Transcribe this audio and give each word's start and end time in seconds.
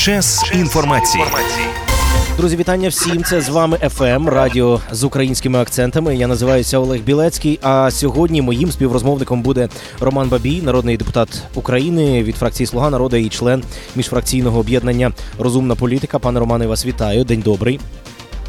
Час 0.00 0.50
інформації. 0.54 1.24
Друзі, 2.36 2.56
вітання 2.56 2.88
всім. 2.88 3.24
Це 3.24 3.40
з 3.40 3.48
вами 3.48 3.76
ФМ 3.76 4.28
Радіо 4.28 4.80
з 4.92 5.04
українськими 5.04 5.58
акцентами. 5.58 6.16
Я 6.16 6.26
називаюся 6.26 6.78
Олег 6.78 7.00
Білецький. 7.00 7.58
А 7.62 7.90
сьогодні 7.90 8.42
моїм 8.42 8.72
співрозмовником 8.72 9.42
буде 9.42 9.68
Роман 10.00 10.28
Бабій, 10.28 10.62
народний 10.62 10.96
депутат 10.96 11.42
України 11.54 12.22
від 12.22 12.36
фракції 12.36 12.66
Слуга 12.66 12.90
народу 12.90 13.16
і 13.16 13.28
член 13.28 13.62
міжфракційного 13.96 14.58
об'єднання 14.58 15.12
Розумна 15.38 15.74
політика. 15.74 16.18
Пане 16.18 16.40
Романе, 16.40 16.66
вас 16.66 16.86
вітаю. 16.86 17.24
День 17.24 17.40
добрий. 17.40 17.80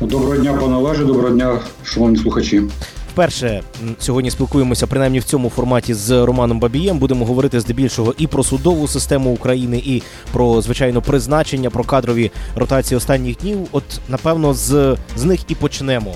Доброго 0.01 0.37
дня, 0.37 0.53
пане 0.53 0.75
Олеже, 0.75 1.05
доброго 1.05 1.29
дня, 1.29 1.59
шановні 1.83 2.17
слухачі. 2.17 2.61
Вперше 3.11 3.63
сьогодні 3.99 4.31
спілкуємося 4.31 4.87
принаймні 4.87 5.19
в 5.19 5.23
цьому 5.23 5.49
форматі 5.49 5.93
з 5.93 6.25
Романом 6.25 6.59
Бабієм. 6.59 6.97
Будемо 6.97 7.25
говорити 7.25 7.59
здебільшого 7.59 8.15
і 8.17 8.27
про 8.27 8.43
судову 8.43 8.87
систему 8.87 9.33
України, 9.33 9.77
і 9.85 10.01
про 10.31 10.61
звичайно 10.61 11.01
призначення, 11.01 11.69
про 11.69 11.83
кадрові 11.83 12.31
ротації 12.55 12.97
останніх 12.97 13.37
днів. 13.37 13.57
От 13.71 13.83
напевно, 14.09 14.53
з, 14.53 14.97
з 15.17 15.23
них 15.23 15.39
і 15.47 15.55
почнемо. 15.55 16.15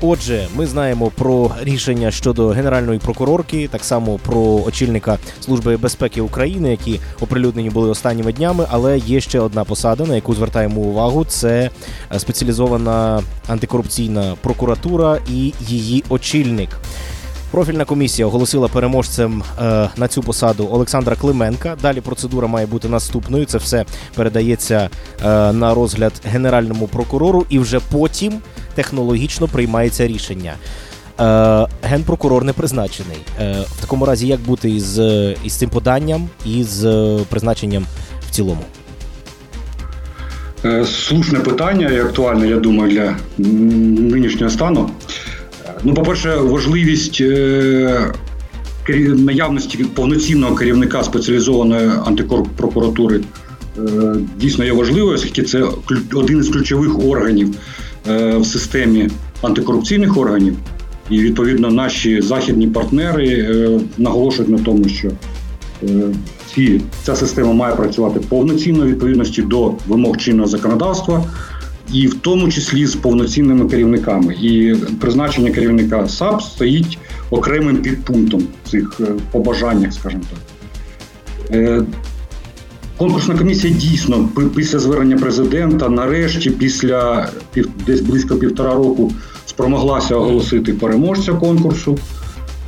Отже, 0.00 0.48
ми 0.56 0.66
знаємо 0.66 1.10
про 1.10 1.50
рішення 1.60 2.10
щодо 2.10 2.48
генеральної 2.48 2.98
прокурорки, 2.98 3.68
так 3.68 3.84
само 3.84 4.18
про 4.18 4.40
очільника 4.40 5.18
служби 5.40 5.76
безпеки 5.76 6.20
України, 6.20 6.70
які 6.70 7.00
оприлюднені 7.20 7.70
були 7.70 7.88
останніми 7.88 8.32
днями. 8.32 8.66
Але 8.70 8.98
є 8.98 9.20
ще 9.20 9.40
одна 9.40 9.64
посада, 9.64 10.04
на 10.04 10.14
яку 10.14 10.34
звертаємо 10.34 10.80
увагу: 10.80 11.24
це 11.24 11.70
е, 12.14 12.18
спеціалізована 12.18 13.22
антикорупційна 13.48 14.34
прокуратура 14.40 15.18
і 15.30 15.52
її 15.60 16.04
очільник. 16.08 16.70
Профільна 17.50 17.84
комісія 17.84 18.26
оголосила 18.26 18.68
переможцем 18.68 19.42
е, 19.62 19.88
на 19.96 20.08
цю 20.08 20.22
посаду 20.22 20.68
Олександра 20.72 21.16
Клименка. 21.16 21.76
Далі 21.82 22.00
процедура 22.00 22.46
має 22.48 22.66
бути 22.66 22.88
наступною. 22.88 23.44
Це 23.44 23.58
все 23.58 23.84
передається 24.14 24.90
е, 25.24 25.52
на 25.52 25.74
розгляд 25.74 26.12
генеральному 26.24 26.86
прокурору, 26.86 27.46
і 27.48 27.58
вже 27.58 27.80
потім 27.92 28.32
технологічно 28.74 29.48
приймається 29.48 30.06
рішення. 30.06 30.54
Е, 31.20 31.66
генпрокурор 31.82 32.44
не 32.44 32.52
призначений. 32.52 33.18
Е, 33.40 33.64
в 33.76 33.80
такому 33.80 34.06
разі, 34.06 34.26
як 34.26 34.40
бути 34.40 34.70
із, 34.70 34.98
із 35.44 35.52
цим 35.52 35.70
поданням 35.70 36.28
і 36.46 36.64
з 36.64 36.84
е, 36.84 37.18
призначенням 37.28 37.86
в 38.28 38.30
цілому? 38.30 38.62
Е, 40.64 40.84
Слушне 40.86 41.38
питання 41.38 41.88
і 41.88 42.00
актуальне, 42.00 42.48
я 42.48 42.56
думаю, 42.56 42.90
для 42.92 43.16
нинішнього 43.38 44.50
стану. 44.50 44.90
Ну, 45.84 45.94
по-перше, 45.94 46.36
важливість 46.36 47.20
е, 47.20 48.12
наявності 49.16 49.84
повноцінного 49.84 50.54
керівника 50.54 51.02
спеціалізованої 51.04 51.90
антикорпрокуратури 52.06 53.20
е, 53.78 53.82
дійсно 54.40 54.64
є 54.64 54.72
важливою, 54.72 55.14
оскільки 55.14 55.42
це 55.42 55.64
один 56.14 56.38
із 56.38 56.48
ключових 56.48 56.98
органів 56.98 57.56
е, 58.08 58.36
в 58.36 58.46
системі 58.46 59.08
антикорупційних 59.42 60.16
органів. 60.16 60.56
І 61.10 61.18
відповідно 61.18 61.70
наші 61.70 62.20
західні 62.20 62.66
партнери 62.66 63.80
наголошують 63.98 64.50
на 64.50 64.58
тому, 64.58 64.88
що 64.88 65.10
ці, 66.54 66.80
ця 67.02 67.16
система 67.16 67.52
має 67.52 67.76
працювати 67.76 68.20
повноцінно 68.28 68.86
відповідності 68.86 69.42
до 69.42 69.74
вимог 69.86 70.16
чинного 70.16 70.48
законодавства, 70.48 71.24
і 71.92 72.06
в 72.06 72.14
тому 72.14 72.48
числі 72.48 72.86
з 72.86 72.94
повноцінними 72.94 73.68
керівниками. 73.68 74.34
І 74.34 74.74
призначення 75.00 75.50
керівника 75.50 76.08
САП 76.08 76.42
стоїть 76.42 76.98
окремим 77.30 77.76
підпунктом 77.76 78.42
цих 78.70 79.00
е, 79.00 79.04
побажаннях, 79.32 79.92
скажімо 79.92 80.22
так. 80.30 80.38
Е, 81.56 81.82
Конкурсна 82.96 83.38
комісія 83.38 83.74
дійсно 83.74 84.28
після 84.56 84.78
звернення 84.78 85.16
президента, 85.16 85.88
нарешті, 85.88 86.50
після 86.50 87.28
десь 87.86 88.00
близько 88.00 88.36
півтора 88.36 88.74
року, 88.74 89.12
спромоглася 89.46 90.16
оголосити 90.16 90.72
переможця 90.72 91.32
конкурсу. 91.32 91.98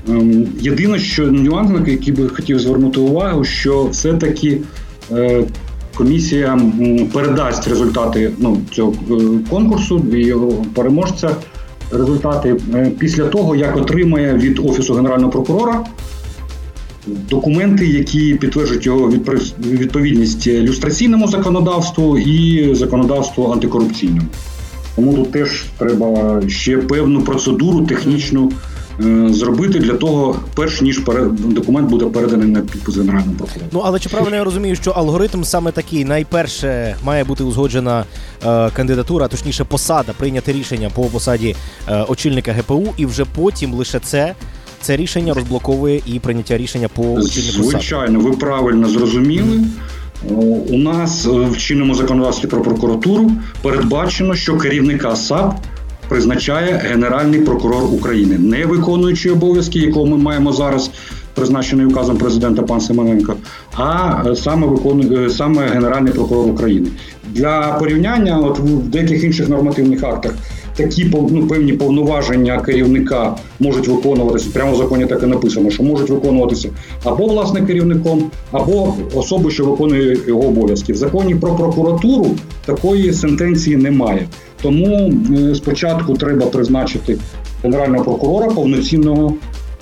Ем, 0.08 0.46
Єдине, 0.60 0.98
що 0.98 1.26
нюанс, 1.26 1.70
на 1.70 1.88
який 1.88 2.12
би 2.12 2.28
хотів 2.28 2.58
звернути 2.58 3.00
увагу, 3.00 3.44
що 3.44 3.84
все-таки 3.84 4.60
е, 5.12 5.44
комісія 5.98 6.60
передасть 7.12 7.68
результати 7.68 8.30
ну, 8.38 8.60
цього 8.72 8.92
е, 9.10 9.14
конкурсу 9.50 10.04
і 10.12 10.16
його 10.16 10.64
переможця. 10.74 11.30
Результати 11.92 12.56
е, 12.74 12.92
після 12.98 13.24
того, 13.24 13.56
як 13.56 13.76
отримає 13.76 14.34
від 14.34 14.58
Офісу 14.58 14.94
Генерального 14.94 15.30
прокурора 15.30 15.84
документи, 17.30 17.86
які 17.86 18.34
підтверджують 18.34 18.86
його 18.86 19.12
відповідність 19.60 20.46
люстраційному 20.46 21.28
законодавству 21.28 22.18
і 22.18 22.74
законодавству 22.74 23.52
антикорупційному. 23.52 24.28
Тому 24.96 25.14
тут 25.14 25.32
теж 25.32 25.66
треба 25.78 26.42
ще 26.48 26.76
певну 26.76 27.20
процедуру 27.20 27.86
технічну 27.86 28.52
зробити 29.28 29.78
для 29.78 29.94
того, 29.94 30.36
перш 30.54 30.80
ніж 30.80 31.00
документ 31.38 31.90
буде 31.90 32.04
переданий 32.04 32.48
на 32.48 32.60
підпис 32.60 32.96
генеральному 32.96 33.32
прокурору. 33.32 33.66
Ну 33.72 33.82
але 33.84 33.98
чи 33.98 34.08
правильно 34.08 34.36
я 34.36 34.44
розумію, 34.44 34.76
що 34.76 34.90
алгоритм 34.90 35.44
саме 35.44 35.72
такий: 35.72 36.04
найперше 36.04 36.96
має 37.04 37.24
бути 37.24 37.44
узгоджена 37.44 38.04
е, 38.46 38.70
кандидатура, 38.70 39.28
точніше 39.28 39.64
посада, 39.64 40.12
прийняти 40.18 40.52
рішення 40.52 40.90
по 40.94 41.02
посаді 41.02 41.56
е, 41.88 42.02
очільника 42.08 42.52
ГПУ, 42.52 42.94
і 42.96 43.06
вже 43.06 43.24
потім 43.24 43.74
лише 43.74 43.98
це. 43.98 44.34
Це 44.80 44.96
рішення 44.96 45.34
розблоковує 45.34 46.02
і 46.06 46.18
прийняття 46.18 46.58
рішення 46.58 46.88
по 46.88 47.02
очільнику 47.02 47.62
Звичайно, 47.70 48.20
ви 48.20 48.32
правильно 48.32 48.88
зрозуміли. 48.88 49.60
У 50.68 50.78
нас 50.78 51.26
е, 51.26 51.30
в 51.30 51.56
чинному 51.56 51.94
законодавстві 51.94 52.48
про 52.48 52.62
прокуратуру 52.62 53.30
передбачено, 53.62 54.34
що 54.34 54.56
керівника 54.56 55.16
САП 55.16 55.54
призначає 56.08 56.80
Генеральний 56.90 57.40
прокурор 57.40 57.84
України, 57.84 58.38
не 58.38 58.66
виконуючи 58.66 59.30
обов'язки, 59.30 59.78
якого 59.78 60.06
ми 60.06 60.16
маємо 60.16 60.52
зараз, 60.52 60.90
призначений 61.34 61.86
указом 61.86 62.18
президента 62.18 62.62
пан 62.62 62.80
Семененко, 62.80 63.34
а 63.76 64.22
е, 64.26 64.36
саме 64.36 64.66
виконує 64.66 65.26
е, 65.26 65.30
саме 65.30 65.66
Генеральний 65.66 66.12
прокурор 66.12 66.50
України. 66.50 66.88
Для 67.32 67.76
порівняння, 67.78 68.38
от 68.38 68.58
в 68.58 68.88
деяких 68.88 69.24
інших 69.24 69.48
нормативних 69.48 70.04
актах 70.04 70.32
такі 70.78 71.10
ну, 71.30 71.46
певні 71.46 71.72
повноваження 71.72 72.60
керівника 72.60 73.36
можуть 73.60 73.88
виконуватися. 73.88 74.50
Прямо 74.52 74.72
в 74.72 74.76
законі 74.76 75.06
так 75.06 75.22
і 75.22 75.26
написано, 75.26 75.70
що 75.70 75.82
можуть 75.82 76.10
виконуватися 76.10 76.68
або 77.04 77.26
власне 77.26 77.60
керівником, 77.66 78.30
або 78.52 78.94
особою, 79.14 79.50
що 79.50 79.64
виконує 79.64 80.16
його 80.26 80.42
обов'язки. 80.42 80.92
В 80.92 80.96
законі 80.96 81.34
про 81.34 81.54
прокуратуру 81.54 82.26
такої 82.66 83.12
сентенції 83.12 83.76
немає. 83.76 84.28
Тому 84.62 85.12
спочатку 85.54 86.14
треба 86.14 86.46
призначити 86.46 87.18
генерального 87.62 88.04
прокурора 88.04 88.50
повноцінного, 88.50 89.34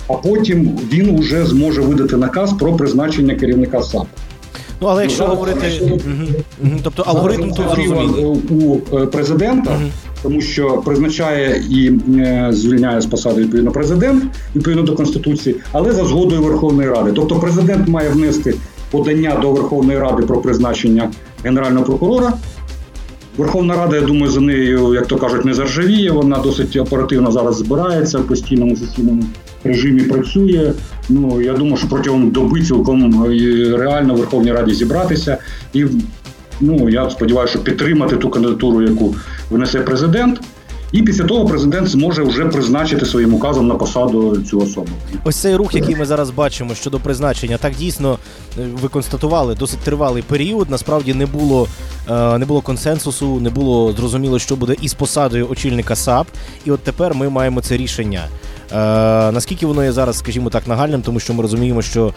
а 0.07 0.13
потім 0.13 0.71
він 0.93 1.19
уже 1.19 1.45
зможе 1.45 1.81
видати 1.81 2.17
наказ 2.17 2.53
про 2.59 2.73
призначення 2.73 3.35
керівника 3.35 3.81
САП. 3.83 4.07
Ну 4.81 4.87
але 4.87 5.01
якщо 5.03 5.23
Ну, 5.23 5.29
говорити, 5.29 5.81
мгм. 6.61 6.79
тобто 6.83 7.03
алгоритм 7.03 7.51
тут 7.51 7.65
зрозумілий. 7.75 8.25
у 8.49 8.77
е, 8.97 9.05
президента, 9.05 9.79
тому 10.23 10.41
що 10.41 10.81
призначає 10.85 11.63
і 11.69 11.91
е, 12.19 12.49
звільняє 12.51 13.01
з 13.01 13.05
посади 13.05 13.41
відповідно 13.41 13.71
президент 13.71 14.23
відповідно 14.55 14.83
до 14.83 14.95
конституції, 14.95 15.55
але 15.71 15.91
за 15.91 16.05
згодою 16.05 16.41
Верховної 16.41 16.89
Ради. 16.89 17.11
Тобто, 17.15 17.35
президент 17.35 17.87
має 17.87 18.09
внести 18.09 18.55
подання 18.91 19.37
до 19.41 19.51
Верховної 19.51 19.99
Ради 19.99 20.23
про 20.23 20.37
призначення 20.37 21.11
генерального 21.43 21.85
прокурора. 21.85 22.33
Верховна 23.37 23.75
Рада, 23.75 23.95
я 23.95 24.01
думаю, 24.01 24.31
за 24.31 24.41
нею, 24.41 24.93
як 24.93 25.07
то 25.07 25.17
кажуть, 25.17 25.45
не 25.45 25.53
заржавіє. 25.53 26.11
Вона 26.11 26.37
досить 26.37 26.75
оперативно 26.75 27.31
зараз 27.31 27.57
збирається 27.57 28.17
в 28.17 28.27
постійному 28.27 28.75
сесійному 28.75 29.23
режимі 29.63 30.01
працює. 30.01 30.73
Ну 31.09 31.41
я 31.41 31.53
думаю, 31.53 31.77
що 31.77 31.87
протягом 31.87 32.31
доби 32.31 32.61
цілком 32.61 33.25
е, 33.25 33.77
реально 33.77 34.13
в 34.13 34.17
Верховній 34.17 34.51
Раді 34.51 34.73
зібратися 34.73 35.37
і 35.73 35.85
ну 36.61 36.89
я 36.89 37.09
сподіваюся, 37.09 37.53
що 37.53 37.63
підтримати 37.63 38.15
ту 38.15 38.29
кандидатуру, 38.29 38.81
яку 38.81 39.15
внесе 39.49 39.79
президент. 39.79 40.41
І 40.91 41.01
після 41.01 41.23
того 41.23 41.45
президент 41.45 41.87
зможе 41.87 42.23
вже 42.23 42.45
призначити 42.45 43.05
своїм 43.05 43.33
указом 43.33 43.67
на 43.67 43.75
посаду 43.75 44.37
цю 44.49 44.59
особу. 44.59 44.89
Ось 45.23 45.35
цей 45.35 45.55
рух, 45.55 45.75
який 45.75 45.95
ми 45.95 46.05
зараз 46.05 46.29
бачимо 46.29 46.75
щодо 46.75 46.99
призначення, 46.99 47.57
так 47.57 47.75
дійсно 47.75 48.19
е, 48.59 48.67
ви 48.81 48.89
констатували 48.89 49.55
досить 49.55 49.79
тривалий 49.79 50.23
період. 50.23 50.69
Насправді 50.69 51.13
не 51.13 51.25
було 51.25 51.67
е, 52.09 52.37
не 52.37 52.45
було 52.45 52.61
консенсусу, 52.61 53.39
не 53.39 53.49
було 53.49 53.93
зрозуміло, 53.93 54.39
що 54.39 54.55
буде 54.55 54.75
із 54.81 54.93
посадою 54.93 55.49
очільника 55.49 55.95
САП. 55.95 56.27
І 56.65 56.71
от 56.71 56.79
тепер 56.79 57.15
ми 57.15 57.29
маємо 57.29 57.61
це 57.61 57.77
рішення. 57.77 58.27
Е, 58.71 58.75
наскільки 59.31 59.65
воно 59.65 59.83
є 59.83 59.91
зараз, 59.91 60.17
скажімо 60.17 60.49
так, 60.49 60.67
нагальним, 60.67 61.01
тому 61.01 61.19
що 61.19 61.33
ми 61.33 61.41
розуміємо, 61.41 61.81
що 61.81 62.07
е, 62.07 62.11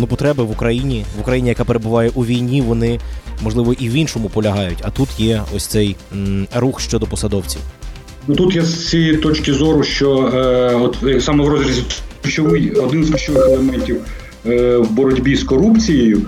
ну 0.00 0.06
потреби 0.06 0.44
в 0.44 0.50
Україні, 0.50 1.04
в 1.18 1.20
Україні, 1.20 1.48
яка 1.48 1.64
перебуває 1.64 2.10
у 2.14 2.24
війні, 2.24 2.60
вони 2.62 3.00
можливо 3.42 3.72
і 3.72 3.88
в 3.88 3.92
іншому 3.92 4.28
полягають. 4.28 4.78
А 4.82 4.90
тут 4.90 5.20
є 5.20 5.42
ось 5.56 5.66
цей 5.66 5.96
рух 6.54 6.80
щодо 6.80 7.06
посадовців. 7.06 7.60
Ну 8.28 8.34
тут 8.34 8.56
я 8.56 8.62
з 8.62 8.88
цієї 8.88 9.16
точки 9.16 9.52
зору, 9.52 9.82
що 9.82 10.30
е, 10.34 10.74
от 10.74 10.96
е, 11.02 11.20
саме 11.20 11.44
в 11.44 11.48
розрізі 11.48 11.82
ключовий 12.22 12.70
один 12.70 13.04
з 13.04 13.10
ключових 13.10 13.44
елементів 13.44 13.96
е, 14.46 14.76
в 14.76 14.90
боротьбі 14.90 15.36
з 15.36 15.44
корупцією. 15.44 16.22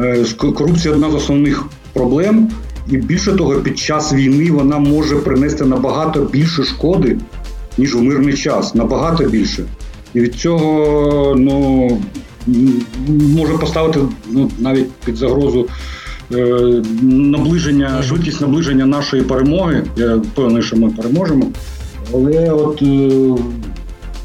Е, 0.00 0.24
корупція 0.36 0.94
одна 0.94 1.10
з 1.10 1.14
основних 1.14 1.64
проблем, 1.92 2.50
і 2.90 2.96
більше 2.96 3.32
того, 3.32 3.54
під 3.54 3.78
час 3.78 4.12
війни 4.12 4.50
вона 4.50 4.78
може 4.78 5.16
принести 5.16 5.64
набагато 5.64 6.20
більше 6.20 6.64
шкоди, 6.64 7.18
ніж 7.78 7.94
в 7.94 8.02
мирний 8.02 8.34
час, 8.34 8.74
набагато 8.74 9.24
більше. 9.24 9.64
І 10.14 10.20
від 10.20 10.34
цього 10.34 11.34
ну, 11.38 11.90
може 13.08 13.58
поставити 13.58 14.00
ну, 14.30 14.50
навіть 14.58 14.90
під 15.04 15.16
загрозу 15.16 15.66
е, 16.34 16.82
наближення, 17.02 18.02
швидкість 18.02 18.40
наближення 18.40 18.86
нашої 18.86 19.22
перемоги. 19.22 19.82
Я 19.96 20.16
впевнений, 20.16 20.62
що 20.62 20.76
ми 20.76 20.90
переможемо. 20.90 21.46
Але 22.14 22.50
от 22.50 22.82
е, 22.82 23.10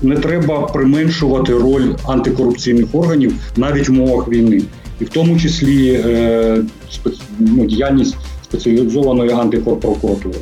не 0.02 0.16
треба 0.16 0.62
применшувати 0.62 1.54
роль 1.54 1.94
антикорупційних 2.08 2.86
органів 2.94 3.34
навіть 3.58 3.90
в 3.90 3.92
умовах 3.92 4.28
війни, 4.28 4.62
і 5.00 5.04
в 5.04 5.10
тому 5.10 5.40
числі 5.40 6.02
е, 6.06 6.64
спец- 6.92 7.22
ну, 7.40 7.66
діяльність 7.66 8.16
спеціалізованої 8.44 9.32
антикорпрокуратури. 9.32 10.36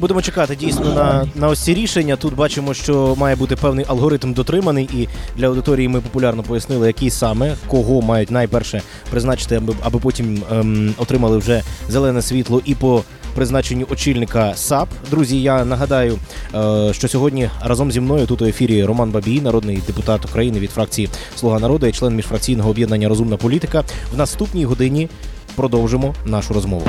Будемо 0.00 0.22
чекати 0.22 0.56
дійсно 0.56 0.94
на, 0.94 1.26
на 1.34 1.48
ось 1.48 1.60
ці 1.60 1.74
рішення. 1.74 2.16
Тут 2.16 2.34
бачимо, 2.34 2.74
що 2.74 3.14
має 3.18 3.36
бути 3.36 3.56
певний 3.56 3.84
алгоритм 3.88 4.32
дотриманий, 4.32 4.88
і 4.94 5.08
для 5.36 5.46
аудиторії 5.46 5.88
ми 5.88 6.00
популярно 6.00 6.42
пояснили, 6.42 6.86
який 6.86 7.10
саме 7.10 7.56
кого 7.66 8.02
мають 8.02 8.30
найперше 8.30 8.82
призначити, 9.10 9.56
аби, 9.56 9.74
аби 9.82 9.98
потім 9.98 10.42
ем, 10.52 10.94
отримали 10.98 11.38
вже 11.38 11.62
зелене 11.88 12.22
світло 12.22 12.62
і 12.64 12.74
по 12.74 13.02
призначенню 13.34 13.86
очільника 13.90 14.52
САП. 14.54 14.88
Друзі, 15.10 15.42
я 15.42 15.64
нагадаю, 15.64 16.18
е, 16.54 16.92
що 16.92 17.08
сьогодні 17.08 17.50
разом 17.64 17.92
зі 17.92 18.00
мною 18.00 18.26
тут 18.26 18.42
у 18.42 18.44
ефірі 18.44 18.84
Роман 18.84 19.10
Бабій, 19.10 19.40
народний 19.40 19.82
депутат 19.86 20.24
України 20.24 20.58
від 20.58 20.70
фракції 20.70 21.08
Слуга 21.36 21.58
народу 21.58 21.86
і 21.86 21.92
член 21.92 22.14
міжфракційного 22.14 22.70
об'єднання 22.70 23.08
Розумна 23.08 23.36
політика. 23.36 23.84
В 24.12 24.16
наступній 24.16 24.64
годині 24.64 25.08
продовжимо 25.56 26.14
нашу 26.24 26.54
розмову. 26.54 26.86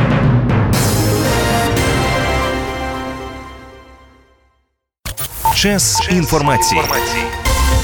Час 5.59 6.07
інформації. 6.11 6.81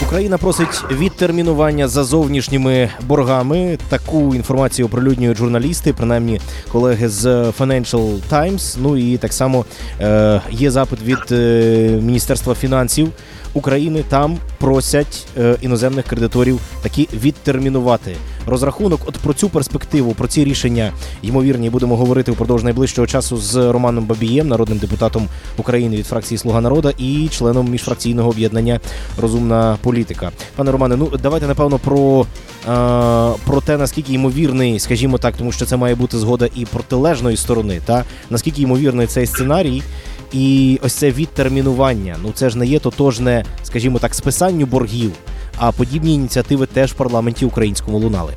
Україна 0.07 0.37
просить 0.37 0.83
відтермінування 0.91 1.87
за 1.87 2.03
зовнішніми 2.03 2.89
боргами. 3.01 3.77
Таку 3.89 4.35
інформацію 4.35 4.85
оприлюднюють 4.85 5.37
журналісти, 5.37 5.93
принаймні 5.93 6.41
колеги 6.71 7.09
з 7.09 7.25
Financial 7.27 8.19
Times. 8.31 8.77
Ну 8.81 8.97
і 8.97 9.17
так 9.17 9.33
само 9.33 9.65
е, 10.01 10.41
є 10.51 10.71
запит 10.71 11.01
від 11.01 11.31
е, 11.31 11.99
Міністерства 12.01 12.55
фінансів 12.55 13.11
України. 13.55 14.03
Там 14.09 14.37
просять 14.57 15.27
е, 15.37 15.55
іноземних 15.61 16.05
кредиторів 16.05 16.59
таки 16.81 17.07
відтермінувати 17.13 18.15
розрахунок. 18.47 19.01
От 19.05 19.17
про 19.17 19.33
цю 19.33 19.49
перспективу, 19.49 20.13
про 20.13 20.27
ці 20.27 20.43
рішення 20.43 20.91
ймовірні 21.21 21.69
будемо 21.69 21.97
говорити 21.97 22.31
впродовж 22.31 22.63
найближчого 22.63 23.07
часу 23.07 23.37
з 23.37 23.71
Романом 23.71 24.05
Бабієм, 24.05 24.47
народним 24.47 24.77
депутатом 24.77 25.27
України 25.57 25.95
від 25.95 26.07
фракції 26.07 26.37
Слуга 26.37 26.61
народа 26.61 26.93
і 26.97 27.27
членом 27.31 27.69
міжфракційного 27.69 28.29
об'єднання 28.29 28.79
Розумна 29.17 29.77
політика. 29.81 30.31
Пане 30.55 30.71
Романе, 30.71 30.95
ну 30.95 31.11
давайте 31.23 31.47
напевно 31.47 31.79
про, 31.79 32.21
е, 32.21 33.39
про 33.45 33.61
те, 33.61 33.77
наскільки 33.77 34.13
ймовірний, 34.13 34.79
скажімо 34.79 35.17
так, 35.17 35.37
тому 35.37 35.51
що 35.51 35.65
це 35.65 35.77
має 35.77 35.95
бути 35.95 36.17
згода 36.17 36.49
і 36.55 36.65
протилежної 36.65 37.37
сторони, 37.37 37.81
та 37.85 38.03
наскільки 38.29 38.61
ймовірний 38.61 39.07
цей 39.07 39.25
сценарій. 39.25 39.83
І 40.33 40.79
ось 40.83 40.93
це 40.93 41.11
відтермінування. 41.11 42.15
Ну 42.23 42.31
це 42.33 42.49
ж 42.49 42.57
не 42.57 42.65
є 42.65 42.79
тотожне, 42.79 43.45
скажімо 43.63 43.99
так, 43.99 44.15
списанню 44.15 44.65
боргів. 44.65 45.11
А 45.57 45.71
подібні 45.71 46.13
ініціативи 46.13 46.65
теж 46.65 46.91
в 46.91 46.95
парламенті 46.95 47.45
українському 47.45 47.97
лунали. 47.97 48.33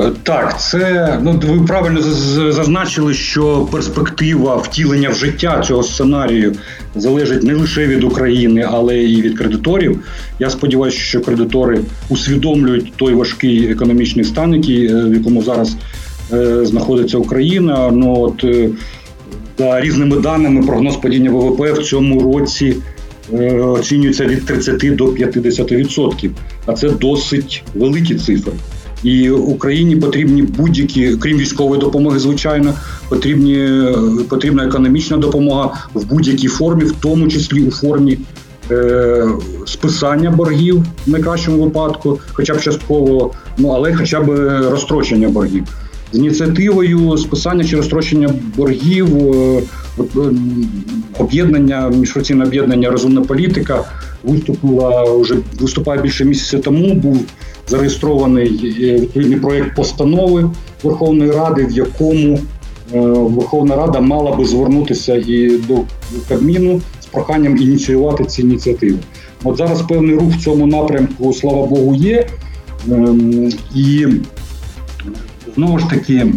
Е, 0.00 0.10
Так, 0.22 0.60
це 0.60 1.18
ну 1.22 1.40
ви 1.46 1.66
правильно 1.66 2.02
зазначили, 2.52 3.14
що 3.14 3.68
перспектива 3.72 4.56
втілення 4.56 5.08
в 5.08 5.14
життя 5.14 5.62
цього 5.66 5.82
сценарію 5.82 6.54
залежить 6.94 7.42
не 7.42 7.54
лише 7.54 7.86
від 7.86 8.04
України, 8.04 8.66
але 8.70 8.98
і 8.98 9.22
від 9.22 9.38
кредиторів. 9.38 10.00
Я 10.38 10.50
сподіваюся, 10.50 10.98
що 10.98 11.20
кредитори 11.20 11.80
усвідомлюють 12.08 12.92
той 12.96 13.14
важкий 13.14 13.70
економічний 13.70 14.24
стан, 14.24 14.54
який 14.54 14.86
е, 14.86 15.04
в 15.04 15.14
якому 15.14 15.42
зараз 15.42 15.76
е, 16.32 16.64
знаходиться 16.66 17.18
Україна. 17.18 17.90
Ну 17.92 18.20
от 18.20 18.44
е, 18.44 18.68
за 19.58 19.80
різними 19.80 20.16
даними, 20.16 20.66
прогноз 20.66 20.96
падіння 20.96 21.30
ВВП 21.30 21.72
в 21.72 21.82
цьому 21.82 22.32
році 22.32 22.76
е, 23.32 23.60
оцінюється 23.60 24.26
від 24.26 24.44
30 24.44 24.96
до 24.96 25.06
50%. 25.06 26.30
А 26.66 26.72
це 26.72 26.90
досить 26.90 27.64
великі 27.74 28.14
цифри. 28.14 28.52
І 29.02 29.30
Україні 29.30 29.96
потрібні 29.96 30.42
будь-які, 30.42 31.16
крім 31.16 31.38
військової 31.38 31.80
допомоги, 31.80 32.18
звичайно, 32.18 32.74
потрібні, 33.08 33.68
потрібна 34.28 34.64
економічна 34.64 35.16
допомога 35.16 35.88
в 35.94 36.06
будь-якій 36.06 36.48
формі, 36.48 36.84
в 36.84 36.92
тому 36.92 37.28
числі 37.28 37.62
у 37.62 37.70
формі 37.70 38.18
е, 38.70 39.24
списання 39.66 40.30
боргів 40.30 40.84
в 41.06 41.10
найкращому 41.10 41.62
випадку, 41.64 42.18
хоча 42.32 42.54
б 42.54 42.60
частково, 42.60 43.32
ну 43.58 43.68
але 43.68 43.94
хоча 43.94 44.20
б 44.20 44.28
розстрочення 44.70 45.28
боргів. 45.28 45.64
З 46.12 46.18
ініціативою 46.18 47.18
списання 47.18 47.64
чи 47.64 47.76
розстрочення 47.76 48.30
боргів 48.56 49.34
е, 49.34 49.62
е, 50.00 50.04
об'єднання, 51.18 51.88
міжфракційне 51.88 52.44
об'єднання 52.44 52.90
Розумна 52.90 53.20
політика 53.20 53.84
виступила 54.24 55.04
вже 55.04 55.34
виступає 55.60 56.02
більше 56.02 56.24
місяця 56.24 56.58
тому. 56.58 56.94
Був 56.94 57.20
зареєстрований 57.66 58.76
е, 58.80 59.00
відповідний 59.00 59.40
проєкт 59.40 59.76
постанови 59.76 60.50
Верховної 60.82 61.30
Ради, 61.30 61.66
в 61.66 61.72
якому 61.72 62.40
Верховна 63.12 63.76
Рада 63.76 64.00
мала 64.00 64.36
би 64.36 64.44
звернутися 64.44 65.16
і 65.16 65.58
до 65.68 65.78
Кабміну 66.28 66.80
з 67.00 67.06
проханням 67.06 67.56
ініціювати 67.56 68.24
ці 68.24 68.42
ініціативи. 68.42 68.98
От 69.44 69.56
зараз 69.56 69.82
певний 69.82 70.14
рух 70.14 70.32
в 70.32 70.44
цьому 70.44 70.66
напрямку, 70.66 71.32
слава 71.32 71.66
Богу, 71.66 71.94
є. 71.94 72.26
Ем, 72.90 73.52
І 73.74 74.06
знову 75.58 75.78
ж 75.78 75.90
таки, 75.90 76.34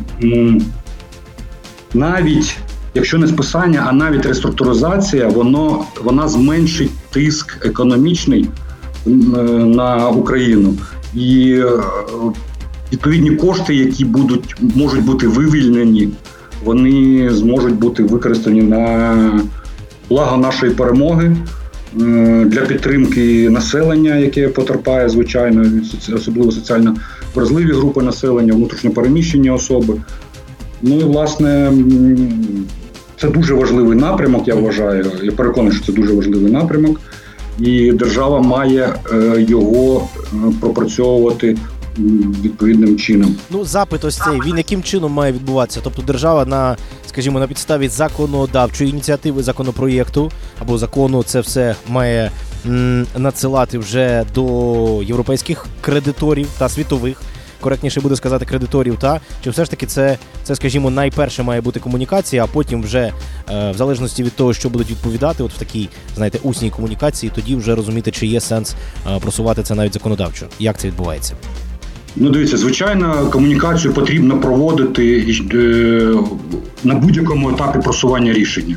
навіть 1.94 2.58
якщо 2.94 3.18
не 3.18 3.28
списання, 3.28 3.86
а 3.90 3.92
навіть 3.92 4.26
реструктуризація, 4.26 5.28
воно, 5.28 5.86
вона 6.04 6.28
зменшить 6.28 6.92
тиск 7.12 7.66
економічний 7.66 8.50
е, 9.08 9.10
на 9.52 10.10
Україну. 10.10 10.74
І 11.16 11.52
е, 11.52 11.72
відповідні 12.92 13.32
кошти, 13.32 13.76
які 13.76 14.06
будуть, 14.06 14.56
можуть 14.76 15.06
бути 15.06 15.28
вивільнені, 15.28 16.10
вони 16.64 17.30
зможуть 17.30 17.76
бути 17.76 18.04
використані 18.04 18.62
на 18.62 19.42
благо 20.10 20.38
нашої 20.38 20.72
перемоги. 20.72 21.36
Для 22.46 22.62
підтримки 22.62 23.50
населення, 23.50 24.16
яке 24.16 24.48
потерпає, 24.48 25.10
звичайно, 25.10 25.82
особливо 26.16 26.52
соціально 26.52 26.96
вразливі 27.36 27.72
групи 27.72 28.02
населення, 28.02 28.54
внутрішньопереміщені 28.54 29.50
особи. 29.50 30.02
Ну 30.82 31.00
і 31.00 31.04
власне 31.04 31.72
це 33.22 33.30
дуже 33.30 33.54
важливий 33.54 33.98
напрямок, 33.98 34.48
я 34.48 34.56
вважаю. 34.56 35.12
Я 35.24 35.32
переконаний, 35.32 35.78
що 35.78 35.86
це 35.86 35.92
дуже 35.92 36.14
важливий 36.14 36.52
напрямок, 36.52 37.02
і 37.60 37.92
держава 37.92 38.42
має 38.42 38.96
е, 39.14 39.46
його 39.50 40.08
е, 40.34 40.38
пропрацьовувати 40.60 41.58
відповідним 42.44 42.98
чином. 42.98 43.36
Ну, 43.50 43.66
запит 43.66 44.06
ось 44.06 44.18
цей 44.18 44.42
він 44.46 44.58
яким 44.58 44.84
чином 44.84 45.12
має 45.12 45.32
відбуватися? 45.34 45.80
Тобто 45.84 46.02
держава 46.02 46.46
на, 46.46 46.78
скажімо, 47.08 47.40
на 47.40 47.48
підставі 47.48 47.88
законодавчої 47.88 48.90
ініціативи 48.90 49.44
законопроєкту 49.44 50.32
або 50.60 50.78
закону 50.78 51.24
це 51.24 51.40
все 51.40 51.76
має 51.90 52.32
надсилати 53.18 53.78
вже 53.78 54.26
до 54.36 55.04
європейських 55.04 55.66
кредиторів 55.82 56.48
та 56.58 56.70
світових 56.70 57.22
коректніше 57.62 58.02
буде 58.02 58.16
сказати 58.16 58.46
кредиторів, 58.46 58.98
та 59.00 59.22
чи 59.44 59.50
все 59.50 59.64
ж 59.64 59.72
таки 59.72 59.86
це, 59.86 60.18
це 60.44 60.56
скажімо, 60.56 60.90
найперше 60.90 61.44
має 61.44 61.62
бути 61.62 61.80
комунікація, 61.80 62.44
а 62.44 62.48
потім 62.48 62.82
вже 62.82 63.14
е, 63.50 63.72
в 63.72 63.78
залежності 63.78 64.24
від 64.24 64.34
того, 64.34 64.54
що 64.54 64.70
будуть 64.70 64.92
відповідати, 64.92 65.44
от 65.44 65.54
в 65.54 65.58
такій, 65.58 65.90
знаєте, 66.16 66.40
усній 66.44 66.70
комунікації, 66.70 67.32
тоді 67.36 67.56
вже 67.56 67.76
розуміти, 67.76 68.12
чи 68.12 68.28
є 68.28 68.40
сенс 68.40 68.76
е, 69.08 69.20
просувати 69.20 69.64
це 69.64 69.76
навіть 69.76 69.94
законодавчо. 69.94 70.46
Як 70.60 70.78
це 70.78 70.88
відбувається? 70.88 71.34
Ну, 72.16 72.30
дивіться, 72.30 72.58
звичайно, 72.58 73.30
комунікацію 73.32 73.94
потрібно 73.94 74.40
проводити 74.40 75.36
е, 75.54 75.58
на 76.84 76.96
будь-якому 76.96 77.50
етапі 77.50 77.80
просування 77.80 78.34
рішення. 78.34 78.76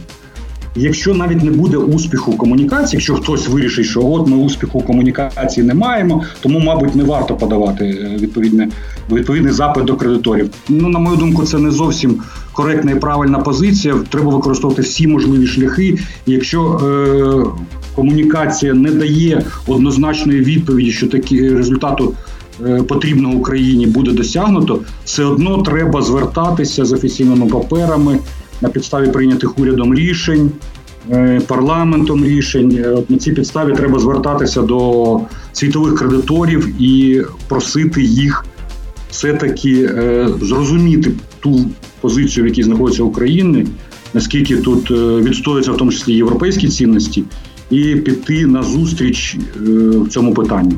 Якщо 0.76 1.14
навіть 1.14 1.42
не 1.42 1.50
буде 1.50 1.76
успіху 1.76 2.32
комунікації, 2.32 2.92
якщо 2.92 3.14
хтось 3.14 3.48
вирішить, 3.48 3.86
що 3.86 4.06
от 4.06 4.28
ми 4.28 4.36
успіху 4.36 4.80
комунікації 4.80 5.66
не 5.66 5.74
маємо, 5.74 6.24
тому, 6.40 6.58
мабуть, 6.58 6.94
не 6.94 7.04
варто 7.04 7.36
подавати 7.36 7.84
е, 7.84 8.16
відповідне, 8.18 8.68
відповідний 9.12 9.52
запит 9.52 9.84
до 9.84 9.96
кредиторів. 9.96 10.50
Ну, 10.68 10.88
на 10.88 10.98
мою 10.98 11.16
думку, 11.16 11.42
це 11.42 11.58
не 11.58 11.70
зовсім 11.70 12.22
коректна 12.52 12.92
і 12.92 12.94
правильна 12.94 13.38
позиція. 13.38 13.94
Треба 14.08 14.30
використовувати 14.30 14.82
всі 14.82 15.06
можливі 15.06 15.46
шляхи. 15.46 15.98
Якщо 16.26 16.62
е, 16.62 17.60
комунікація 17.94 18.74
не 18.74 18.90
дає 18.90 19.42
однозначної 19.66 20.40
відповіді, 20.40 20.92
що 20.92 21.06
такі 21.06 21.48
результату. 21.48 22.14
Е, 22.66 22.82
потрібно 22.82 23.30
Україні 23.30 23.86
буде 23.86 24.12
досягнуто, 24.12 24.80
все 25.04 25.24
одно 25.24 25.62
треба 25.62 26.02
звертатися 26.02 26.84
з 26.84 26.92
офіційними 26.92 27.46
паперами 27.46 28.18
на 28.60 28.68
підставі 28.68 29.08
прийнятих 29.08 29.58
урядом 29.58 29.94
рішень, 29.94 30.50
е, 31.10 31.40
парламентом 31.46 32.24
рішень. 32.24 32.82
Е, 32.84 32.88
от 32.88 33.10
На 33.10 33.16
цій 33.16 33.32
підставі 33.32 33.72
треба 33.72 33.98
звертатися 33.98 34.62
до 34.62 35.20
світових 35.52 35.94
кредиторів 35.94 36.82
і 36.82 37.22
просити 37.48 38.02
їх 38.02 38.46
все-таки 39.10 39.90
зрозуміти 40.40 41.10
ту 41.40 41.60
позицію, 42.00 42.44
в 42.44 42.46
якій 42.46 42.62
знаходиться 42.62 43.02
Україна, 43.02 43.66
наскільки 44.14 44.56
тут 44.56 44.90
відстоюються 44.90 45.72
в 45.72 45.76
тому 45.76 45.92
числі 45.92 46.14
європейські 46.14 46.68
цінності, 46.68 47.24
і 47.70 47.94
піти 47.94 48.46
на 48.46 48.62
зустріч 48.62 49.36
в 49.56 50.08
цьому 50.08 50.34
питанні. 50.34 50.74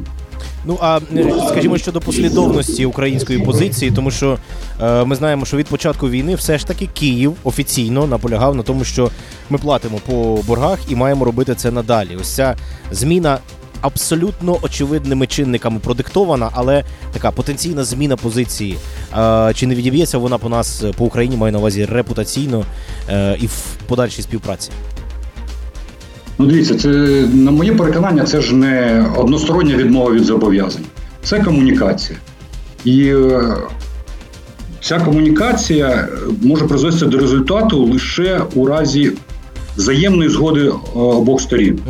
Ну 0.66 0.78
а 0.80 1.00
е, 1.16 1.32
скажімо 1.48 1.78
щодо 1.78 2.00
послідовності 2.00 2.86
української 2.86 3.38
позиції, 3.38 3.90
тому 3.90 4.10
що 4.10 4.38
е, 4.82 5.04
ми 5.04 5.16
знаємо, 5.16 5.44
що 5.44 5.56
від 5.56 5.66
початку 5.66 6.08
війни 6.08 6.34
все 6.34 6.58
ж 6.58 6.66
таки 6.66 6.88
Київ 6.94 7.36
офіційно 7.44 8.06
наполягав 8.06 8.54
на 8.54 8.62
тому, 8.62 8.84
що 8.84 9.10
ми 9.50 9.58
платимо 9.58 10.00
по 10.06 10.42
боргах 10.46 10.78
і 10.88 10.96
маємо 10.96 11.24
робити 11.24 11.54
це 11.54 11.70
надалі. 11.70 12.16
Ось 12.20 12.34
ця 12.34 12.56
зміна. 12.92 13.38
Абсолютно 13.80 14.58
очевидними 14.62 15.26
чинниками 15.26 15.78
продиктована, 15.78 16.50
але 16.52 16.84
така 17.12 17.30
потенційна 17.30 17.84
зміна 17.84 18.16
позиції. 18.16 18.76
Е, 19.18 19.52
чи 19.54 19.66
не 19.66 19.74
відіб'ється 19.74 20.18
вона 20.18 20.38
по 20.38 20.48
нас 20.48 20.84
по 20.96 21.04
Україні, 21.04 21.36
маю 21.36 21.52
на 21.52 21.58
увазі 21.58 21.84
репутаційно 21.84 22.64
е, 23.08 23.36
і 23.40 23.46
в 23.46 23.76
подальшій 23.86 24.22
співпраці? 24.22 24.70
Ну, 26.38 26.46
дивіться, 26.46 26.74
це 26.74 26.88
на 27.34 27.50
моє 27.50 27.72
переконання, 27.72 28.24
це 28.24 28.40
ж 28.40 28.54
не 28.54 29.04
одностороння 29.16 29.76
відмова 29.76 30.12
від 30.12 30.24
зобов'язань. 30.24 30.84
Це 31.22 31.40
комунікація. 31.40 32.18
І 32.84 33.08
е, 33.08 33.56
ця 34.80 35.00
комунікація 35.00 36.08
може 36.42 36.64
призвести 36.64 37.06
до 37.06 37.18
результату 37.18 37.84
лише 37.84 38.40
у 38.54 38.66
разі 38.66 39.12
взаємної 39.76 40.30
згоди 40.30 40.66
е, 40.66 40.72
обох 40.94 41.40
сторін. 41.40 41.80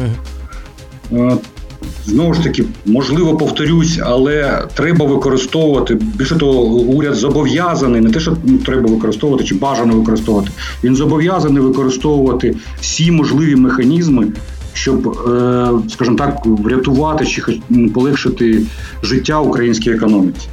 Знову 2.06 2.34
ж 2.34 2.42
таки, 2.42 2.64
можливо, 2.86 3.36
повторюсь, 3.36 4.00
але 4.02 4.62
треба 4.74 5.06
використовувати. 5.06 5.94
Більше 5.94 6.36
того, 6.36 6.62
уряд 6.74 7.14
зобов'язаний, 7.14 8.00
не 8.00 8.10
те, 8.10 8.20
що 8.20 8.36
треба 8.66 8.90
використовувати 8.90 9.44
чи 9.44 9.54
бажано 9.54 9.96
використовувати. 9.96 10.50
Він 10.84 10.96
зобов'язаний 10.96 11.62
використовувати 11.62 12.56
всі 12.80 13.10
можливі 13.10 13.56
механізми, 13.56 14.26
щоб, 14.72 15.08
е, 15.08 15.68
скажімо 15.88 16.16
так, 16.16 16.46
врятувати 16.46 17.26
чи 17.26 17.42
полегшити 17.94 18.62
життя 19.02 19.40
українській 19.40 19.90
економіці. 19.90 20.48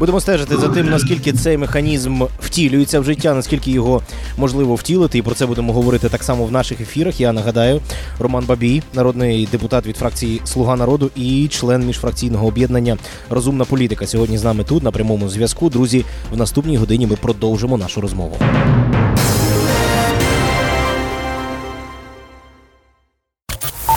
Будемо 0.00 0.20
стежити 0.20 0.56
за 0.56 0.68
тим, 0.68 0.90
наскільки 0.90 1.32
цей 1.32 1.56
механізм 1.56 2.22
втілюється 2.40 3.00
в 3.00 3.04
життя, 3.04 3.34
наскільки 3.34 3.70
його 3.70 4.02
можливо 4.36 4.74
втілити, 4.74 5.18
і 5.18 5.22
про 5.22 5.34
це 5.34 5.46
будемо 5.46 5.72
говорити 5.72 6.08
так 6.08 6.22
само 6.22 6.44
в 6.44 6.52
наших 6.52 6.80
ефірах. 6.80 7.20
Я 7.20 7.32
нагадаю, 7.32 7.80
Роман 8.18 8.44
Бабій, 8.44 8.82
народний 8.94 9.48
депутат 9.52 9.86
від 9.86 9.96
фракції 9.96 10.40
Слуга 10.44 10.76
народу 10.76 11.10
і 11.16 11.48
член 11.48 11.86
міжфракційного 11.86 12.46
об'єднання 12.46 12.96
Розумна 13.30 13.64
політика. 13.64 14.06
Сьогодні 14.06 14.38
з 14.38 14.44
нами 14.44 14.64
тут 14.64 14.82
на 14.82 14.90
прямому 14.90 15.28
зв'язку. 15.28 15.70
Друзі, 15.70 16.04
в 16.32 16.36
наступній 16.36 16.76
годині 16.76 17.06
ми 17.06 17.16
продовжимо 17.16 17.78
нашу 17.78 18.00
розмову. 18.00 18.36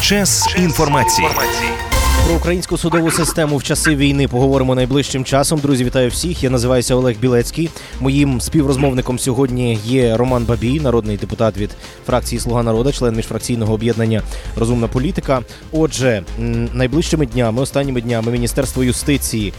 Час 0.02 0.56
інформації. 0.58 1.28
Про 2.34 2.40
українську 2.40 2.78
судову 2.78 3.12
систему 3.12 3.58
в 3.58 3.64
часи 3.64 3.96
війни 3.96 4.28
поговоримо 4.28 4.76
найближчим 4.76 5.24
часом. 5.24 5.60
Друзі, 5.60 5.84
вітаю 5.84 6.10
всіх. 6.10 6.44
Я 6.44 6.50
називаюся 6.50 6.96
Олег 6.96 7.18
Білецький. 7.20 7.70
Моїм 8.00 8.42
співрозмовником 8.42 9.20
сьогодні 9.20 9.80
є 9.86 10.18
Роман 10.18 10.46
Бабій, 10.46 10.80
народний 10.80 11.18
депутат 11.18 11.58
від 11.58 11.70
фракції 12.06 12.40
Слуга 12.40 12.64
народу, 12.64 12.92
член 12.92 13.16
міжфракційного 13.16 13.74
об'єднання 13.74 14.22
Розумна 14.56 14.88
політика. 14.88 15.42
Отже, 15.72 16.24
найближчими 16.74 17.26
днями, 17.26 17.62
останніми 17.62 18.02
днями, 18.02 18.32
Міністерство 18.32 18.84
юстиції 18.84 19.54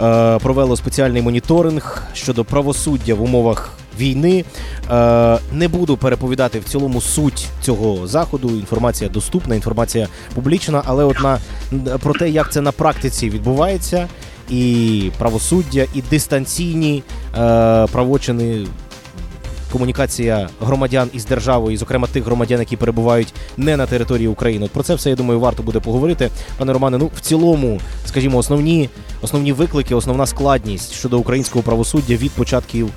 е, 0.00 0.38
провело 0.38 0.76
спеціальний 0.76 1.22
моніторинг 1.22 2.02
щодо 2.14 2.44
правосуддя 2.44 3.14
в 3.14 3.22
умовах 3.22 3.72
війни. 3.98 4.44
Е, 4.90 5.38
Не 5.52 5.68
буду 5.68 5.96
переповідати 5.96 6.60
в 6.60 6.64
цілому 6.64 7.00
суть 7.00 7.46
цього 7.62 8.06
заходу. 8.06 8.48
Інформація 8.48 9.10
доступна, 9.10 9.54
інформація 9.54 10.08
публічна, 10.34 10.82
але 10.86 11.04
от 11.04 11.20
на 11.20 11.38
про 11.98 12.14
те, 12.14 12.30
як 12.30 12.52
це 12.52 12.60
на 12.60 12.72
практиці 12.72 13.30
відбувається, 13.30 14.08
і 14.50 15.10
правосуддя, 15.18 15.86
і 15.94 16.02
дистанційні 16.10 17.02
е, 17.38 17.86
правочини. 17.86 18.66
Комунікація 19.72 20.48
громадян 20.60 21.10
із 21.12 21.24
державою, 21.26 21.74
і, 21.74 21.76
зокрема 21.76 22.06
тих 22.06 22.24
громадян, 22.24 22.60
які 22.60 22.76
перебувають 22.76 23.34
не 23.56 23.76
на 23.76 23.86
території 23.86 24.28
України. 24.28 24.64
От 24.66 24.70
Про 24.72 24.82
це 24.82 24.94
все 24.94 25.10
я 25.10 25.16
думаю, 25.16 25.40
варто 25.40 25.62
буде 25.62 25.80
поговорити. 25.80 26.30
Пане 26.58 26.72
Романе, 26.72 26.98
ну 26.98 27.10
в 27.16 27.20
цілому, 27.20 27.80
скажімо, 28.06 28.38
основні 28.38 28.90
основні 29.22 29.52
виклики, 29.52 29.94
основна 29.94 30.26
складність 30.26 30.92
щодо 30.92 31.18
українського 31.18 31.62
правосуддя 31.62 32.14
від 32.16 32.30
початків 32.30 32.90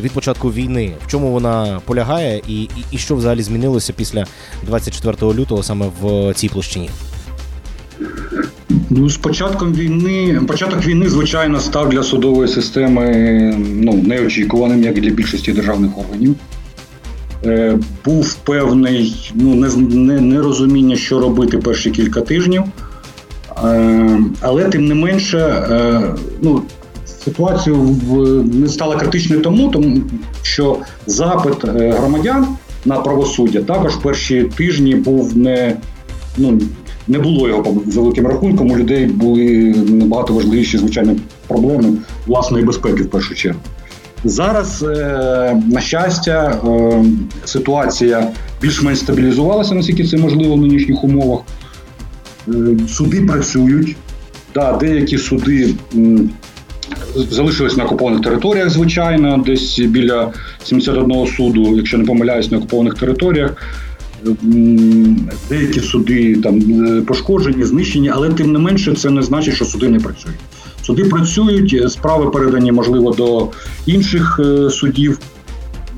від 0.00 0.12
початку 0.12 0.52
війни. 0.52 0.92
В 1.06 1.10
чому 1.10 1.32
вона 1.32 1.80
полягає, 1.84 2.42
і, 2.48 2.62
і, 2.62 2.70
і 2.90 2.98
що 2.98 3.16
взагалі 3.16 3.42
змінилося 3.42 3.92
після 3.92 4.26
24 4.66 5.32
лютого 5.34 5.62
саме 5.62 5.86
в 6.00 6.34
цій 6.34 6.48
площині? 6.48 6.90
Ну, 8.90 9.10
з 9.10 9.16
початком 9.16 9.74
війни, 9.74 10.40
початок 10.48 10.86
війни, 10.86 11.08
звичайно, 11.08 11.60
став 11.60 11.90
для 11.90 12.02
судової 12.02 12.48
системи 12.48 13.06
ну, 13.58 13.92
неочікуваним, 13.92 14.82
як 14.82 14.98
і 14.98 15.00
для 15.00 15.10
більшості 15.10 15.52
державних 15.52 15.98
органів. 15.98 16.36
Е, 17.46 17.78
Був 18.04 18.34
певний 18.34 19.32
ну, 19.34 19.54
нерозуміння, 20.20 20.96
що 20.96 21.20
робити 21.20 21.58
перші 21.58 21.90
кілька 21.90 22.20
тижнів. 22.20 22.62
Е, 23.64 24.18
але 24.40 24.64
тим 24.64 24.86
не 24.86 24.94
менше, 24.94 25.38
е, 25.38 26.02
ну, 26.42 26.62
ситуація 27.24 27.76
не 28.52 28.68
стала 28.68 28.96
критичною 28.96 29.42
тому, 29.42 29.68
тому 29.68 29.96
що 30.42 30.78
запит 31.06 31.64
е, 31.64 31.94
громадян 31.98 32.46
на 32.84 32.96
правосуддя 32.96 33.60
також 33.60 33.96
перші 33.96 34.42
тижні 34.56 34.94
був 34.94 35.36
не 35.36 35.76
ну 36.36 36.60
не 37.08 37.18
було 37.18 37.48
його 37.48 37.82
за 37.86 38.00
великим 38.00 38.26
рахунком. 38.26 38.70
У 38.70 38.76
людей 38.76 39.06
були 39.06 39.74
набагато 39.88 40.34
важливіші 40.34 40.78
звичайно 40.78 41.16
проблеми 41.46 41.92
власної 42.26 42.64
безпеки 42.64 43.02
в 43.02 43.10
першу 43.10 43.34
чергу. 43.34 43.60
Зараз, 44.24 44.82
е, 44.82 45.62
на 45.72 45.80
щастя, 45.80 46.60
е, 46.68 47.04
ситуація 47.44 48.28
більш-менш 48.62 48.98
стабілізувалася, 48.98 49.74
наскільки 49.74 50.04
це 50.04 50.16
можливо 50.16 50.54
в 50.54 50.60
нинішніх 50.60 51.04
умовах. 51.04 51.40
Суди 52.88 53.20
працюють. 53.20 53.96
Да, 54.54 54.72
Деякі 54.72 55.18
суди 55.18 55.74
залишились 57.16 57.76
на 57.76 57.84
окупованих 57.84 58.22
територіях, 58.22 58.70
звичайно, 58.70 59.42
десь 59.46 59.78
біля 59.78 60.32
71 60.64 61.26
суду, 61.26 61.76
якщо 61.76 61.98
не 61.98 62.04
помиляюсь, 62.04 62.50
на 62.50 62.58
окупованих 62.58 62.94
територіях. 62.94 63.56
Деякі 65.48 65.80
суди 65.80 66.36
там 66.36 66.84
е, 66.86 67.00
пошкоджені, 67.00 67.64
знищені, 67.64 68.08
але 68.08 68.30
тим 68.30 68.52
не 68.52 68.58
менше 68.58 68.94
це 68.94 69.10
не 69.10 69.22
значить, 69.22 69.54
що 69.54 69.64
суди 69.64 69.88
не 69.88 69.98
працюють. 69.98 70.38
Суди 70.82 71.04
працюють, 71.04 71.92
справи 71.92 72.30
передані, 72.30 72.72
можливо, 72.72 73.10
до 73.10 73.48
інших 73.86 74.40
е, 74.44 74.70
судів. 74.70 75.18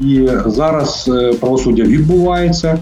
І 0.00 0.28
зараз 0.46 1.10
е, 1.14 1.32
правосуддя 1.40 1.82
відбувається 1.82 2.78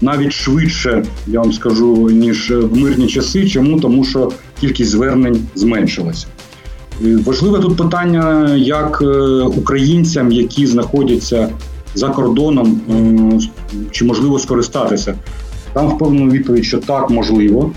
навіть 0.00 0.32
швидше, 0.32 1.04
я 1.26 1.40
вам 1.40 1.52
скажу, 1.52 2.10
ніж 2.10 2.50
в 2.50 2.76
мирні 2.76 3.06
часи. 3.06 3.48
Чому? 3.48 3.80
Тому 3.80 4.04
що 4.04 4.32
кількість 4.60 4.90
звернень 4.90 5.46
зменшилася. 5.54 6.26
Важливе 7.00 7.58
тут 7.58 7.76
питання, 7.76 8.54
як 8.56 9.02
е, 9.02 9.06
українцям, 9.42 10.32
які 10.32 10.66
знаходяться 10.66 11.48
за 11.94 12.08
кордоном, 12.08 12.80
е, 12.90 13.38
чи 13.90 14.04
можливо 14.04 14.38
скористатися. 14.38 15.14
Там 15.72 15.88
впевнена 15.88 16.32
відповідь, 16.32 16.64
що 16.64 16.78
так 16.78 17.10
можливо. 17.10 17.70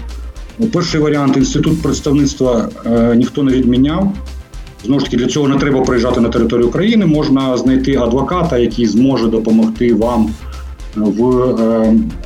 Ну, 0.60 0.66
Перший 0.68 1.02
варіант 1.02 1.38
інститут 1.38 1.82
представництва 1.82 2.70
е, 2.86 3.16
ніхто 3.16 3.44
не 3.44 3.52
відміняв. 3.52 4.14
Знову 4.86 5.00
ж 5.00 5.06
таки, 5.06 5.18
для 5.18 5.28
цього 5.28 5.48
не 5.48 5.56
треба 5.56 5.82
приїжджати 5.82 6.22
на 6.22 6.30
територію 6.30 6.68
України. 6.68 7.06
Можна 7.06 7.58
знайти 7.58 7.96
адвоката, 7.96 8.58
який 8.58 8.86
зможе 8.86 9.28
допомогти 9.28 9.94
вам 9.94 10.30
в 10.96 11.56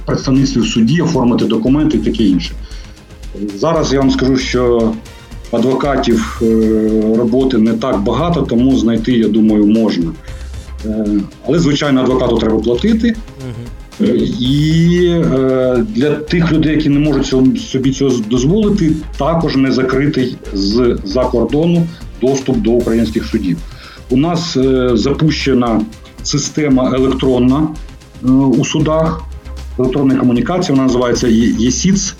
представництві 0.05 0.61
в 0.61 0.65
суді, 0.65 1.01
оформити 1.01 1.45
документи 1.45 1.97
і 1.97 2.01
таке 2.01 2.23
інше. 2.23 2.51
Зараз 3.55 3.93
я 3.93 3.99
вам 3.99 4.11
скажу, 4.11 4.37
що 4.37 4.93
адвокатів 5.51 6.41
е, 6.41 6.45
роботи 7.17 7.57
не 7.57 7.73
так 7.73 8.01
багато, 8.01 8.41
тому 8.41 8.77
знайти, 8.77 9.11
я 9.11 9.27
думаю, 9.27 9.65
можна. 9.65 10.11
Е, 10.85 11.05
Але, 11.47 11.59
звичайно, 11.59 12.01
адвокату 12.01 12.37
треба 12.37 12.59
платити. 12.59 13.15
Е, 14.01 14.05
І 14.39 15.23
для 15.95 16.11
тих 16.11 16.51
людей, 16.51 16.75
які 16.75 16.89
не 16.89 16.99
можуть 16.99 17.59
собі 17.61 17.91
цього 17.91 18.11
дозволити, 18.29 18.91
також 19.17 19.55
не 19.55 19.71
закритий 19.71 20.37
з 20.53 20.97
за 21.03 21.23
кордону 21.23 21.87
доступ 22.21 22.57
до 22.57 22.71
українських 22.71 23.25
судів. 23.25 23.57
У 24.09 24.17
нас 24.17 24.57
запущена 24.93 25.81
система 26.23 26.91
електронна 26.95 27.67
у 28.57 28.65
судах, 28.65 29.21
електронна 29.79 30.15
комунікація, 30.15 30.75
вона 30.75 30.87
називається 30.87 31.27
ЄСІЦ. 31.27 32.15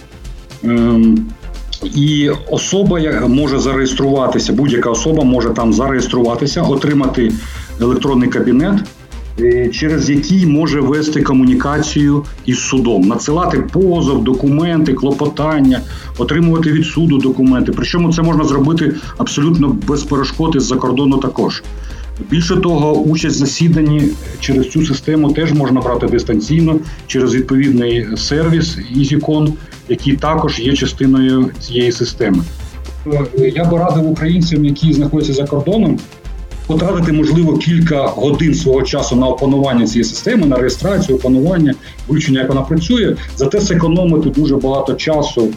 І 1.95 2.31
особа 2.51 2.99
може 3.27 3.59
зареєструватися, 3.59 4.53
будь-яка 4.53 4.89
особа 4.89 5.23
може 5.23 5.49
там 5.49 5.73
зареєструватися, 5.73 6.61
отримати 6.61 7.31
електронний 7.81 8.29
кабінет, 8.29 8.79
е, 9.39 9.69
через 9.69 10.09
який 10.09 10.45
може 10.45 10.81
вести 10.81 11.21
комунікацію 11.21 12.25
із 12.45 12.59
судом, 12.59 13.01
надсилати 13.01 13.57
позов, 13.59 14.23
документи, 14.23 14.93
клопотання, 14.93 15.81
отримувати 16.17 16.71
від 16.71 16.85
суду 16.85 17.17
документи. 17.17 17.71
Причому 17.71 18.13
це 18.13 18.21
можна 18.21 18.43
зробити 18.43 18.95
абсолютно 19.17 19.77
без 19.87 20.03
перешкод 20.03 20.55
із-за 20.55 20.75
кордону 20.75 21.17
також. 21.17 21.63
Більше 22.19 22.55
того, 22.55 22.93
участь 22.93 23.35
в 23.35 23.39
засіданні 23.39 24.03
через 24.39 24.69
цю 24.69 24.85
систему 24.85 25.33
теж 25.33 25.53
можна 25.53 25.81
брати 25.81 26.07
дистанційно 26.07 26.79
через 27.07 27.35
відповідний 27.35 28.07
сервіс 28.17 28.77
EasyCon, 28.95 29.53
який 29.89 30.15
також 30.15 30.59
є 30.59 30.73
частиною 30.73 31.51
цієї 31.59 31.91
системи. 31.91 32.43
Я 33.55 33.65
би 33.65 33.77
радив 33.77 34.09
українцям, 34.09 34.65
які 34.65 34.93
знаходяться 34.93 35.33
за 35.33 35.45
кордоном, 35.45 35.99
потратити, 36.67 37.11
можливо, 37.11 37.57
кілька 37.57 38.05
годин 38.05 38.55
свого 38.55 38.83
часу 38.83 39.15
на 39.15 39.27
опанування 39.27 39.87
цієї 39.87 40.03
системи, 40.03 40.45
на 40.45 40.57
реєстрацію, 40.57 41.17
опанування, 41.17 41.73
вивчення, 42.07 42.39
як 42.39 42.49
вона 42.49 42.61
працює, 42.61 43.15
зате 43.37 43.59
зекономити 43.59 44.29
дуже 44.29 44.55
багато 44.55 44.93
часу 44.93 45.49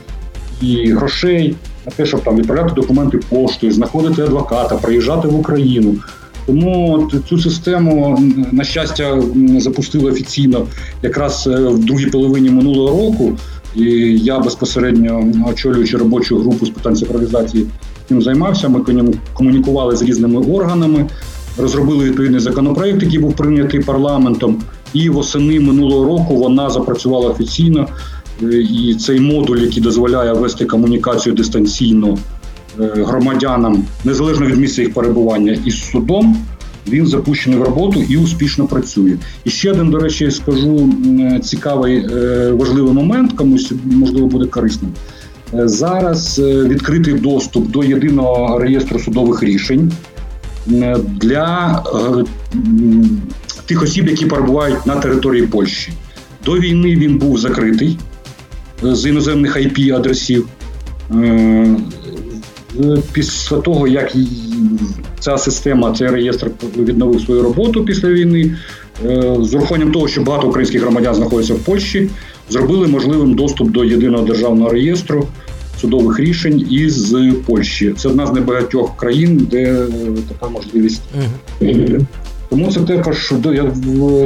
і 0.62 0.92
грошей 0.92 1.56
на 1.86 1.92
те, 1.92 2.06
щоб 2.06 2.22
там 2.24 2.36
відправляти 2.36 2.74
документи 2.74 3.18
поштою, 3.18 3.72
знаходити 3.72 4.22
адвоката, 4.22 4.76
приїжджати 4.76 5.28
в 5.28 5.34
Україну. 5.34 5.96
Тому 6.48 7.08
цю 7.28 7.38
систему, 7.38 8.18
на 8.52 8.64
щастя, 8.64 9.22
запустили 9.58 10.10
офіційно 10.10 10.66
якраз 11.02 11.46
е, 11.46 11.56
в 11.68 11.78
другій 11.84 12.06
половині 12.06 12.50
минулого 12.50 12.88
року. 12.88 13.32
І 13.76 13.82
я 14.18 14.38
безпосередньо 14.38 15.24
очолюючи 15.50 15.96
робочу 15.96 16.38
групу 16.38 16.66
з 16.66 16.70
питань 16.70 16.96
цифровізації 16.96 17.66
цим 18.08 18.22
займався. 18.22 18.68
Ми 18.68 18.80
кому- 18.80 19.14
комунікували 19.32 19.96
з 19.96 20.02
різними 20.02 20.40
органами, 20.40 21.06
розробили 21.58 22.04
відповідний 22.04 22.40
законопроект, 22.40 23.02
який 23.02 23.18
був 23.18 23.36
прийнятий 23.36 23.80
парламентом. 23.80 24.62
І 24.92 25.08
восени 25.10 25.60
минулого 25.60 26.04
року 26.04 26.36
вона 26.36 26.70
запрацювала 26.70 27.30
офіційно. 27.30 27.88
Е, 28.42 28.46
І 28.56 28.94
цей 28.94 29.20
модуль, 29.20 29.58
який 29.58 29.82
дозволяє 29.82 30.32
вести 30.32 30.64
комунікацію 30.64 31.34
дистанційно 31.34 32.18
громадянам, 32.78 33.84
незалежно 34.04 34.46
від 34.46 34.56
місця 34.56 34.82
їх 34.82 34.94
перебування 34.94 35.58
із 35.64 35.82
судом, 35.90 36.36
він 36.88 37.06
запущений 37.06 37.58
в 37.58 37.62
роботу 37.62 38.04
і 38.08 38.16
успішно 38.16 38.66
працює. 38.66 39.16
І 39.44 39.50
ще 39.50 39.72
один, 39.72 39.90
до 39.90 39.98
речі, 39.98 40.30
скажу 40.30 40.92
цікавий 41.42 41.96
е, 41.96 42.50
важливий 42.52 42.92
момент, 42.92 43.32
комусь 43.32 43.72
можливо 43.84 44.26
буде 44.26 44.46
корисним. 44.46 44.92
Е, 45.54 45.68
Зараз 45.68 46.38
е, 46.38 46.62
відкритий 46.62 47.14
доступ 47.14 47.70
до 47.70 47.84
єдиного 47.84 48.58
реєстру 48.58 48.98
судових 48.98 49.42
рішень 49.42 49.92
е, 50.72 50.96
для 51.20 51.82
е, 51.94 52.24
тих 53.66 53.82
осіб, 53.82 54.08
які 54.08 54.26
перебувають 54.26 54.86
на 54.86 54.96
території 54.96 55.46
Польщі. 55.46 55.92
До 56.44 56.58
війни 56.58 56.96
він 56.96 57.18
був 57.18 57.38
закритий 57.38 57.98
е, 58.84 58.94
з 58.94 59.06
іноземних 59.06 59.56
IP-адресів. 59.56 60.44
Е, 62.80 62.96
Після 63.12 63.56
того, 63.56 63.88
як 63.88 64.12
ця 65.20 65.38
система, 65.38 65.92
цей 65.92 66.08
реєстр 66.08 66.50
відновив 66.76 67.20
свою 67.20 67.42
роботу 67.42 67.84
після 67.84 68.08
війни, 68.08 68.56
е, 69.06 69.36
з 69.40 69.54
урахуванням 69.54 69.92
того, 69.92 70.08
що 70.08 70.22
багато 70.22 70.48
українських 70.48 70.82
громадян 70.82 71.14
знаходяться 71.14 71.54
в 71.54 71.58
Польщі, 71.58 72.08
зробили 72.50 72.86
можливим 72.86 73.34
доступ 73.34 73.70
до 73.70 73.84
єдиного 73.84 74.24
державного 74.24 74.70
реєстру 74.70 75.26
судових 75.80 76.20
рішень 76.20 76.66
із 76.70 77.16
Польщі. 77.46 77.94
Це 77.96 78.08
одна 78.08 78.26
з 78.26 78.32
небагатьох 78.32 78.96
країн, 78.96 79.48
де 79.50 79.62
е, 79.62 79.86
така 80.28 80.52
можливість. 80.52 81.02
Тому 82.50 82.72
це 82.72 82.80
також 82.80 83.32
я 83.44 83.72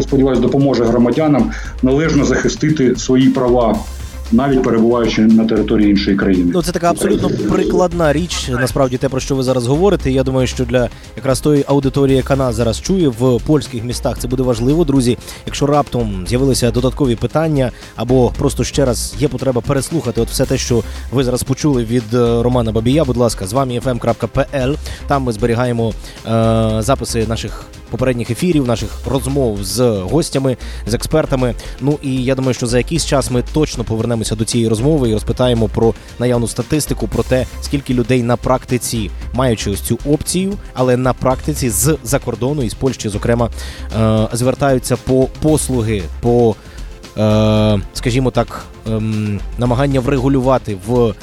сподіваюся 0.02 0.42
допоможе 0.42 0.84
громадянам 0.84 1.50
належно 1.82 2.24
захистити 2.24 2.96
свої 2.96 3.28
права, 3.28 3.78
навіть 4.32 4.62
перебуваючи 4.62 5.22
на 5.22 5.44
території 5.44 5.90
іншої 5.90 6.16
країни. 6.16 6.50
Ну, 6.54 6.62
це 6.62 6.72
така 6.72 6.90
абсолютно 6.90 7.30
прикладна 7.50 8.12
річ. 8.12 8.48
Насправді, 8.50 8.96
те 8.96 9.08
про 9.08 9.20
що 9.20 9.36
ви 9.36 9.42
зараз 9.42 9.66
говорите. 9.66 10.10
Я 10.10 10.22
думаю, 10.22 10.46
що 10.46 10.64
для 10.64 10.88
якраз 11.16 11.40
тої 11.40 11.64
аудиторії, 11.68 12.16
яка 12.16 12.36
нас 12.36 12.54
зараз 12.54 12.80
чує 12.80 13.08
в 13.08 13.40
польських 13.46 13.84
містах, 13.84 14.18
це 14.18 14.28
буде 14.28 14.42
важливо, 14.42 14.84
друзі. 14.84 15.18
Якщо 15.46 15.66
раптом 15.66 16.24
з'явилися 16.28 16.70
додаткові 16.70 17.16
питання, 17.16 17.70
або 17.96 18.32
просто 18.38 18.64
ще 18.64 18.84
раз 18.84 19.14
є 19.18 19.28
потреба 19.28 19.60
переслухати, 19.60 20.20
от 20.20 20.28
все 20.28 20.44
те, 20.44 20.58
що 20.58 20.82
ви 21.12 21.24
зараз 21.24 21.42
почули 21.42 21.84
від 21.84 22.14
е, 22.14 22.42
Романа 22.42 22.72
Бабія. 22.72 23.04
Будь 23.04 23.16
ласка, 23.16 23.46
з 23.46 23.52
вами 23.52 23.80
fm.pl. 23.84 24.76
Там 25.06 25.22
ми 25.22 25.32
зберігаємо 25.32 25.92
е, 26.26 26.76
записи 26.82 27.26
наших. 27.28 27.66
Попередніх 27.92 28.30
ефірів, 28.30 28.66
наших 28.66 28.90
розмов 29.06 29.64
з 29.64 29.80
гостями, 29.90 30.56
з 30.86 30.94
експертами. 30.94 31.54
Ну 31.80 31.98
і 32.02 32.24
я 32.24 32.34
думаю, 32.34 32.54
що 32.54 32.66
за 32.66 32.78
якийсь 32.78 33.06
час 33.06 33.30
ми 33.30 33.42
точно 33.52 33.84
повернемося 33.84 34.34
до 34.34 34.44
цієї 34.44 34.68
розмови 34.68 35.10
і 35.10 35.12
розпитаємо 35.12 35.68
про 35.68 35.94
наявну 36.18 36.48
статистику, 36.48 37.08
про 37.08 37.22
те, 37.22 37.46
скільки 37.62 37.94
людей 37.94 38.22
на 38.22 38.36
практиці, 38.36 39.10
маючи 39.32 39.70
ось 39.70 39.80
цю 39.80 39.98
опцію, 40.06 40.52
але 40.74 40.96
на 40.96 41.12
практиці 41.12 41.70
з 41.70 41.96
за 42.04 42.18
кордону 42.18 42.62
із 42.62 42.74
Польщі, 42.74 43.08
зокрема, 43.08 43.50
е, 44.00 44.28
звертаються 44.32 44.96
по 44.96 45.28
послуги, 45.42 46.02
по, 46.20 46.56
е, 47.18 47.80
скажімо 47.94 48.30
так, 48.30 48.64
ем, 48.86 49.40
намагання 49.58 50.00
врегулювати 50.00 50.76
в 50.86 51.08
е, 51.08 51.14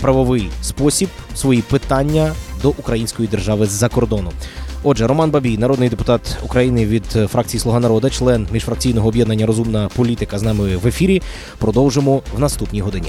правовий 0.00 0.50
спосіб 0.62 1.08
свої 1.34 1.62
питання 1.62 2.32
до 2.62 2.68
української 2.68 3.28
держави 3.28 3.66
з-за 3.66 3.88
кордону. 3.88 4.32
Отже, 4.82 5.06
Роман 5.06 5.30
Бабій, 5.30 5.58
народний 5.58 5.88
депутат 5.88 6.38
України 6.42 6.86
від 6.86 7.04
фракції 7.04 7.60
Слуга 7.60 7.80
народа, 7.80 8.10
член 8.10 8.46
міжфракційного 8.52 9.08
об'єднання 9.08 9.46
Розумна 9.46 9.88
політика 9.96 10.38
з 10.38 10.42
нами 10.42 10.76
в 10.76 10.86
ефірі. 10.86 11.22
Продовжимо 11.58 12.22
в 12.36 12.40
наступній 12.40 12.80
годині. 12.80 13.08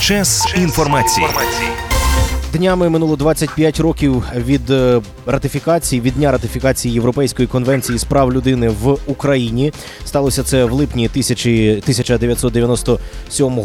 Час 0.00 0.54
інформації. 0.56 1.26
Днями 2.52 2.88
минуло 2.88 3.16
25 3.16 3.80
років 3.80 4.24
від 4.36 4.70
е, 4.70 5.00
ратифікації, 5.26 6.00
від 6.00 6.14
дня 6.14 6.32
ратифікації 6.32 6.94
Європейської 6.94 7.48
конвенції 7.48 7.98
з 7.98 8.04
прав 8.04 8.32
людини 8.32 8.68
в 8.68 8.96
Україні. 9.06 9.72
Сталося 10.04 10.42
це 10.42 10.64
в 10.64 10.72
липні 10.72 11.06
1000 11.06 11.70
1997 11.72 13.60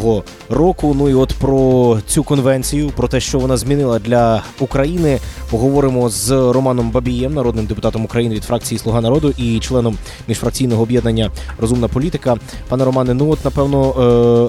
року. 0.48 0.94
Ну 0.98 1.08
і 1.08 1.14
от 1.14 1.32
про 1.32 1.98
цю 2.06 2.22
конвенцію, 2.22 2.90
про 2.96 3.08
те, 3.08 3.20
що 3.20 3.38
вона 3.38 3.56
змінила 3.56 3.98
для 3.98 4.42
України, 4.60 5.18
поговоримо 5.50 6.08
з 6.08 6.30
Романом 6.30 6.90
Бабієм, 6.90 7.34
народним 7.34 7.66
депутатом 7.66 8.04
України 8.04 8.34
від 8.34 8.44
фракції 8.44 8.78
Слуга 8.78 9.00
народу 9.00 9.34
і 9.36 9.60
членом 9.60 9.96
міжфракційного 10.28 10.82
об'єднання 10.82 11.30
Розумна 11.58 11.88
політика. 11.88 12.36
Пане 12.68 12.84
Романе, 12.84 13.14
ну 13.14 13.30
от 13.30 13.44
напевно, 13.44 13.90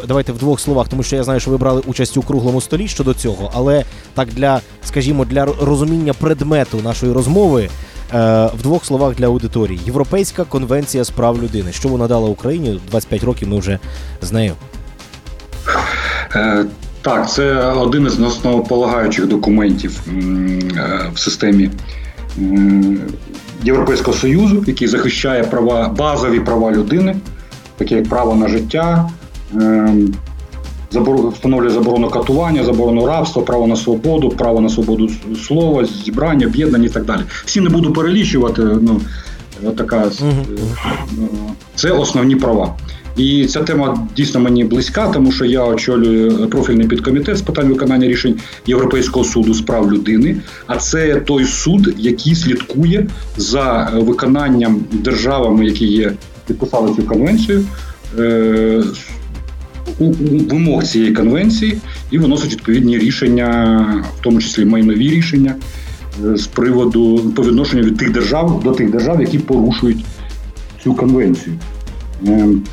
е, 0.03 0.07
давайте 0.07 0.31
в 0.31 0.37
двох 0.37 0.59
словах, 0.59 0.87
тому 0.87 1.03
що 1.03 1.15
я 1.15 1.23
знаю, 1.23 1.39
що 1.39 1.51
ви 1.51 1.57
брали 1.57 1.81
участь 1.87 2.17
у 2.17 2.21
круглому 2.21 2.61
столі 2.61 2.87
щодо 2.87 3.13
цього, 3.13 3.51
але 3.53 3.85
так 4.13 4.28
для, 4.29 4.61
скажімо, 4.85 5.25
для 5.25 5.45
розуміння 5.45 6.13
предмету 6.13 6.77
нашої 6.83 7.11
розмови. 7.11 7.63
е, 7.63 8.49
В 8.59 8.61
двох 8.63 8.85
словах 8.85 9.15
для 9.15 9.25
аудиторії: 9.25 9.79
Європейська 9.85 10.43
конвенція 10.43 11.03
з 11.03 11.09
прав 11.09 11.43
людини. 11.43 11.71
Що 11.71 11.89
вона 11.89 12.07
дала 12.07 12.29
Україні? 12.29 12.81
25 12.91 13.23
років 13.23 13.47
ми 13.47 13.59
вже 13.59 13.79
з 14.21 14.31
нею. 14.31 14.53
Е, 16.35 16.65
так, 17.01 17.29
це 17.31 17.55
один 17.55 18.05
із 18.05 18.19
основополагаючих 18.19 19.27
документів 19.27 20.01
в 21.13 21.19
системі 21.19 21.69
Європейського 23.63 24.17
Союзу, 24.17 24.63
який 24.67 24.87
захищає 24.87 25.43
права, 25.43 25.89
базові 25.89 26.39
права 26.39 26.71
людини, 26.71 27.15
такі 27.77 27.95
як 27.95 28.09
право 28.09 28.35
на 28.35 28.47
життя, 28.47 29.09
ем, 29.53 30.13
встановлює 31.33 31.69
заборону 31.69 32.09
катування, 32.09 32.63
заборону 32.63 33.05
рабства, 33.05 33.41
право 33.41 33.67
на 33.67 33.75
свободу, 33.75 34.29
право 34.29 34.61
на 34.61 34.69
свободу 34.69 35.09
слова, 35.47 35.85
зібрання, 36.05 36.47
об'єднання 36.47 36.85
і 36.85 36.89
так 36.89 37.05
далі. 37.05 37.21
Всі 37.45 37.61
не 37.61 37.69
буду 37.69 37.93
перелічувати. 37.93 38.61
Ну, 38.61 39.01
така, 39.77 40.11
Це 41.75 41.91
основні 41.91 42.35
права. 42.35 42.75
І 43.17 43.45
ця 43.45 43.63
тема 43.63 44.07
дійсно 44.15 44.39
мені 44.39 44.63
близька, 44.63 45.07
тому 45.07 45.31
що 45.31 45.45
я 45.45 45.63
очолюю 45.63 46.47
профільний 46.47 46.87
підкомітет 46.87 47.37
з 47.37 47.41
питань 47.41 47.67
виконання 47.67 48.07
рішень 48.07 48.39
Європейського 48.67 49.25
суду 49.25 49.53
з 49.53 49.61
прав 49.61 49.93
людини. 49.93 50.37
А 50.67 50.77
це 50.77 51.15
той 51.15 51.45
суд, 51.45 51.93
який 51.97 52.35
слідкує 52.35 53.07
за 53.37 53.91
виконанням 53.93 54.79
державами, 54.91 55.65
які 55.65 55.85
є 55.85 56.13
підписали 56.47 56.95
цю 56.95 57.03
конвенцію. 57.03 57.65
Е, 60.01 60.13
вимог 60.49 60.83
цієї 60.83 61.13
конвенції 61.13 61.77
і 62.11 62.17
виносить 62.17 62.51
відповідні 62.51 62.97
рішення, 62.97 64.03
в 64.17 64.23
тому 64.23 64.41
числі 64.41 64.65
майнові 64.65 65.09
рішення 65.09 65.55
е, 66.25 66.37
з 66.37 66.47
приводу 66.47 67.33
по 67.35 67.43
відношенню 67.43 67.83
від 67.83 67.97
тих 67.97 68.11
держав 68.11 68.61
до 68.63 68.71
тих 68.71 68.91
держав, 68.91 69.21
які 69.21 69.39
порушують 69.39 70.05
цю 70.83 70.93
конвенцію. 70.93 71.55
Ем, 72.27 72.63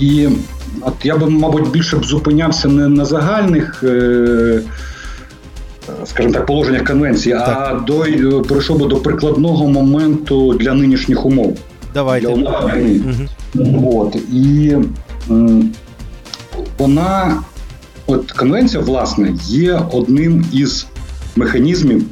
і 0.00 0.28
от 0.80 0.94
я 1.04 1.16
би, 1.16 1.30
мабуть, 1.30 1.70
більше 1.70 1.96
б 1.96 2.04
зупинявся 2.04 2.68
не 2.68 2.88
на 2.88 3.04
загальних, 3.04 3.84
е, 3.84 4.60
скажімо 6.04 6.34
так, 6.34 6.46
положеннях 6.46 6.84
конвенції, 6.84 7.34
так. 7.34 7.48
а 7.48 7.80
до 7.86 8.04
перейшов 8.42 8.78
би 8.78 8.86
до 8.86 8.96
прикладного 8.96 9.68
моменту 9.68 10.54
для 10.54 10.74
нинішніх 10.74 11.26
умов. 11.26 11.58
Давайте. 11.94 12.26
Для 12.26 12.34
умов 12.34 12.54
угу. 13.54 14.00
От, 14.00 14.16
І 14.32 14.76
вона, 16.78 17.42
от 18.06 18.32
конвенція, 18.32 18.82
власне, 18.82 19.34
є 19.46 19.80
одним 19.92 20.44
із 20.52 20.86
механізмів, 21.36 22.04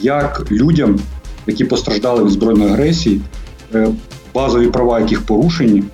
як 0.00 0.46
людям, 0.50 0.98
які 1.46 1.64
постраждали 1.64 2.24
від 2.24 2.30
збройної 2.30 2.70
агресії, 2.70 3.20
е, 3.74 3.88
базові 4.34 4.66
права 4.66 5.00
яких 5.00 5.22
порушені 5.22 5.84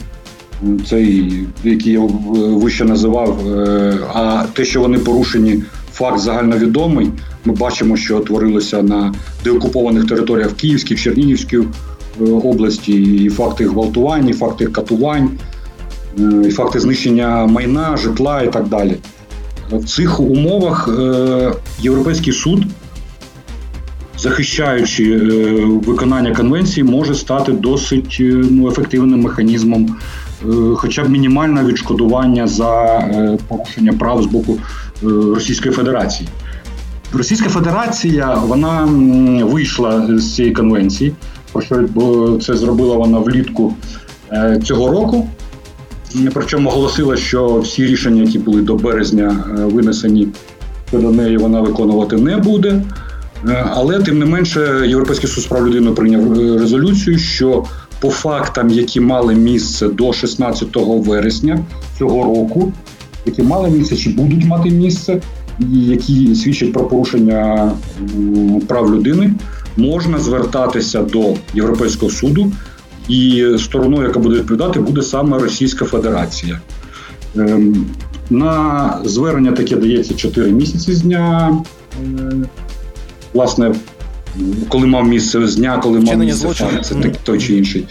цей, 0.89 1.33
який 1.65 1.93
я 1.93 2.01
вище 2.35 2.85
називав, 2.85 3.49
е, 3.49 3.99
а 4.15 4.45
те, 4.53 4.65
що 4.65 4.81
вони 4.81 4.99
порушені, 4.99 5.63
факт 5.93 6.19
загальновідомий. 6.19 7.11
Ми 7.45 7.55
бачимо, 7.55 7.97
що 7.97 8.21
творилося 8.21 8.83
на 8.83 9.15
деокупованих 9.45 10.07
територіях 10.07 10.53
Київській, 10.53 10.97
Чернігівській 10.97 11.57
е, 11.57 12.25
області, 12.25 12.93
і 13.03 13.29
факти 13.29 13.67
гвалтувань, 13.67 14.29
і 14.29 14.33
факти 14.33 14.67
катувань, 14.67 15.31
і 16.45 16.51
факти 16.51 16.81
знищення 16.81 17.47
майна, 17.47 17.97
житла 17.97 18.43
і 18.43 18.53
так 18.53 18.69
далі. 18.69 18.97
В 19.73 19.85
цих 19.85 20.21
умовах 20.21 20.89
Європейський 21.81 22.33
суд, 22.33 22.65
захищаючи 24.19 25.17
виконання 25.87 26.35
конвенції, 26.35 26.85
може 26.85 27.15
стати 27.15 27.53
досить 27.53 28.17
ну, 28.51 28.69
ефективним 28.69 29.21
механізмом 29.21 29.97
Е, 30.45 30.75
хоча 30.77 31.05
б 31.05 31.11
мінімальне 31.11 31.65
відшкодування 31.65 32.47
за 32.47 32.85
е, 32.85 33.39
порушення 33.49 33.93
прав 33.93 34.23
з 34.23 34.27
боку 34.27 34.59
е, 35.03 35.07
Російської 35.35 35.75
Федерації. 35.75 36.29
Російська 37.13 37.49
Федерація 37.49 38.35
вона 38.35 38.85
вийшла 39.45 40.19
з 40.19 40.35
цієї 40.35 40.55
конвенції, 40.55 41.13
про 41.53 41.63
що 41.63 41.89
це 42.43 42.55
зробила 42.55 42.97
вона 42.97 43.19
влітку 43.19 43.75
цього 44.65 44.91
року. 44.93 45.29
Причому 46.35 46.69
оголосила, 46.69 47.17
що 47.17 47.61
всі 47.61 47.87
рішення, 47.87 48.23
які 48.23 48.39
були 48.39 48.63
до 48.63 48.75
березня 48.75 49.45
винесені 49.57 50.29
щодо 50.89 51.11
неї, 51.11 51.37
вона 51.37 51.61
виконувати 51.61 52.17
не 52.17 52.37
буде. 52.37 52.83
Але 53.71 53.99
тим 53.99 54.19
не 54.19 54.25
менше, 54.25 54.85
Європейський 54.87 55.29
суд 55.29 55.45
з 55.45 55.47
прав 55.47 55.67
людини 55.67 55.91
прийняв 55.91 56.39
резолюцію, 56.59 57.19
що 57.19 57.65
по 58.01 58.11
фактам, 58.11 58.71
які 58.71 59.01
мали 59.01 59.35
місце 59.35 59.89
до 59.89 60.13
16 60.13 60.69
вересня 60.77 61.65
цього 61.99 62.25
року, 62.25 62.73
які 63.27 63.43
мали 63.43 63.71
місце 63.71 63.97
чи 63.97 64.11
будуть 64.11 64.45
мати 64.45 64.71
місце, 64.71 65.21
і 65.61 65.85
які 65.85 66.35
свідчать 66.35 66.73
про 66.73 66.85
порушення 66.85 67.71
прав 68.69 68.95
людини, 68.95 69.35
можна 69.77 70.19
звертатися 70.19 71.03
до 71.03 71.35
Європейського 71.55 72.13
суду, 72.13 72.53
і 73.11 73.47
стороною, 73.59 74.03
яка 74.07 74.19
буде 74.19 74.37
відповідати, 74.37 74.81
буде 74.81 75.03
саме 75.03 75.39
Російська 75.39 75.85
Федерація. 75.85 76.61
Ем, 77.37 77.87
на 78.31 78.99
звернення 79.05 79.53
таке 79.53 79.77
дається 79.77 80.15
4 80.15 80.53
місяці 80.53 80.95
з 80.95 81.03
дня. 81.03 81.57
Е, 82.03 82.33
власне, 83.35 83.75
коли 84.69 84.87
мав 84.87 85.09
місце 85.09 85.47
з 85.47 85.57
дня, 85.57 85.81
коли 85.83 86.01
мав 86.01 86.19
місце 86.19 86.49
факт, 86.49 86.85
це 86.85 86.95
mm-hmm. 86.95 87.15
той 87.25 87.39
чи 87.39 87.57
інший. 87.57 87.87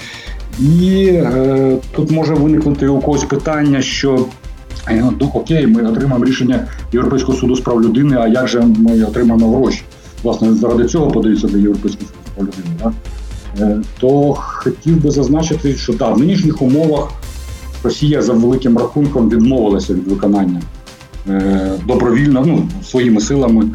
І 0.60 1.06
е, 1.06 1.78
тут 1.96 2.12
може 2.12 2.34
виникнути 2.34 2.88
у 2.88 3.00
когось 3.00 3.24
питання, 3.24 3.82
що 3.82 4.26
е, 4.90 5.12
ну, 5.22 5.32
окей, 5.34 5.68
ми 5.68 5.84
отримаємо 5.84 6.26
рішення 6.26 6.68
Європейського 6.94 7.38
суду 7.38 7.56
з 7.56 7.60
прав 7.60 7.84
людини, 7.84 8.18
а 8.20 8.28
як 8.28 8.48
же 8.48 8.62
ми 8.62 9.04
отримаємо 9.04 9.58
гроші? 9.58 9.82
Власне, 10.24 10.54
заради 10.54 10.86
цього 10.86 11.12
подаються 11.12 11.48
до 11.48 11.58
Європейського 11.58 12.08
суду 12.08 12.20
з 12.26 12.30
прав 12.36 12.48
людини. 12.48 12.76
Да? 12.84 12.92
Е, 13.60 13.82
то 14.00 14.34
хотів 14.38 15.04
би 15.04 15.12
зазначити, 15.12 15.76
що 15.76 15.94
да, 15.94 16.10
в 16.10 16.20
нинішніх 16.20 16.62
умовах 16.62 17.12
Росія 17.84 18.22
за 18.22 18.34
великим 18.34 18.78
рахунком 18.78 19.30
відмовилася 19.30 19.94
від 19.94 20.08
виконання 20.08 20.62
е, 21.30 21.72
добровільно, 21.88 22.44
ну, 22.46 22.70
своїми 22.84 23.22
силами 23.22 23.70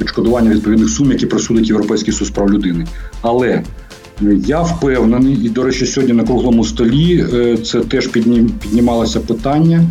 відшкодування 0.00 0.50
відповідних 0.50 0.88
сум, 0.88 1.12
які 1.12 1.26
присудить 1.26 1.68
Європейський 1.68 2.14
суд 2.14 2.26
з 2.26 2.30
прав 2.30 2.52
людини. 2.52 2.86
Але 3.22 3.48
е, 3.48 3.64
я 4.46 4.62
впевнений, 4.62 5.34
і, 5.34 5.48
до 5.48 5.62
речі, 5.62 5.86
сьогодні 5.86 6.14
на 6.14 6.24
круглому 6.24 6.64
столі 6.64 7.26
це 7.64 7.80
теж 7.80 8.06
піднімалося 8.06 9.20
питання, 9.20 9.84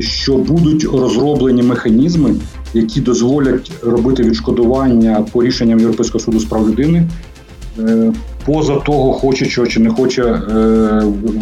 що 0.00 0.36
будуть 0.36 0.84
розроблені 0.84 1.62
механізми, 1.62 2.34
які 2.74 3.00
дозволять 3.00 3.70
робити 3.82 4.22
відшкодування 4.22 5.26
по 5.32 5.42
рішенням 5.42 5.80
Європейського 5.80 6.24
суду 6.24 6.40
з 6.40 6.44
прав 6.44 6.68
людини. 6.68 7.08
Поза 8.44 8.76
того, 8.76 9.12
хоче 9.12 9.46
чого 9.46 9.66
чи 9.66 9.80
не 9.80 9.90
хоче 9.90 10.42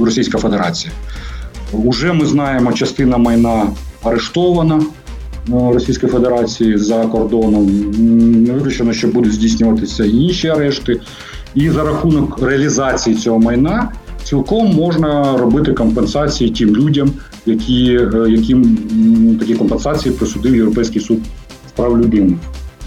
Російська 0.01 0.39
Федерація. 0.39 0.93
Уже 1.73 2.13
ми 2.13 2.27
знаємо, 2.27 2.73
частина 2.73 3.17
майна 3.17 3.67
арештована. 4.03 4.83
Російської 5.49 6.13
Федерації 6.13 6.79
за 6.79 7.07
кордоном. 7.07 7.67
Не 8.45 8.53
виключено, 8.53 8.93
що 8.93 9.09
будуть 9.09 9.33
здійснюватися 9.33 10.05
інші 10.05 10.49
арешти. 10.49 11.01
І 11.55 11.71
за 11.71 11.85
рахунок 11.85 12.43
реалізації 12.43 13.17
цього 13.17 13.39
майна 13.39 13.93
цілком 14.25 14.75
можна 14.75 15.37
робити 15.37 15.73
компенсації 15.73 16.51
тим 16.51 16.77
людям, 16.77 17.11
які, 17.47 18.01
е, 18.15 18.27
яким 18.29 18.77
такі 19.41 19.55
компенсації 19.55 20.15
присудив 20.15 20.57
Європейський 20.57 21.03
суд 21.03 21.19
з 21.69 21.73
прав 21.73 21.99
людини. 21.99 22.37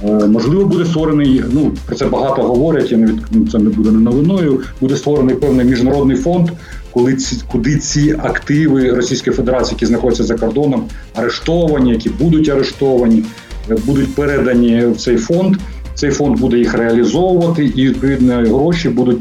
Е, 0.07 0.27
можливо, 0.27 0.65
буде 0.65 0.85
створений, 0.85 1.43
ну 1.51 1.71
про 1.85 1.95
це 1.95 2.05
багато 2.05 2.43
говорять, 2.43 2.91
я 2.91 2.97
не 2.97 3.05
від 3.05 3.51
це 3.51 3.59
не 3.59 3.69
буде 3.69 3.91
не 3.91 3.99
новиною. 3.99 4.59
Буде 4.81 4.95
створений 4.95 5.35
певний 5.35 5.65
міжнародний 5.65 6.17
фонд, 6.17 6.49
коли 6.91 7.15
ці 7.15 7.43
куди 7.51 7.77
ці 7.77 8.15
активи 8.23 8.91
Російської 8.91 9.35
Федерації, 9.35 9.73
які 9.75 9.85
знаходяться 9.85 10.23
за 10.23 10.35
кордоном, 10.35 10.83
арештовані, 11.15 11.91
які 11.91 12.09
будуть 12.09 12.49
арештовані, 12.49 13.23
е, 13.71 13.77
будуть 13.85 14.15
передані 14.15 14.85
в 14.85 14.97
цей 14.97 15.17
фонд. 15.17 15.57
Цей 15.93 16.11
фонд 16.11 16.39
буде 16.39 16.57
їх 16.57 16.73
реалізовувати, 16.73 17.65
і 17.75 17.87
відповідно 17.87 18.33
гроші 18.35 18.89
будуть 18.89 19.19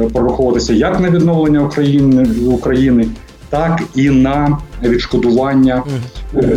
е, 0.00 0.02
прораховуватися 0.02 0.72
як 0.72 1.00
на 1.00 1.10
відновлення 1.10 1.60
України 1.60 2.26
України, 2.46 3.08
так 3.50 3.82
і 3.94 4.10
на 4.10 4.58
відшкодування 4.82 5.82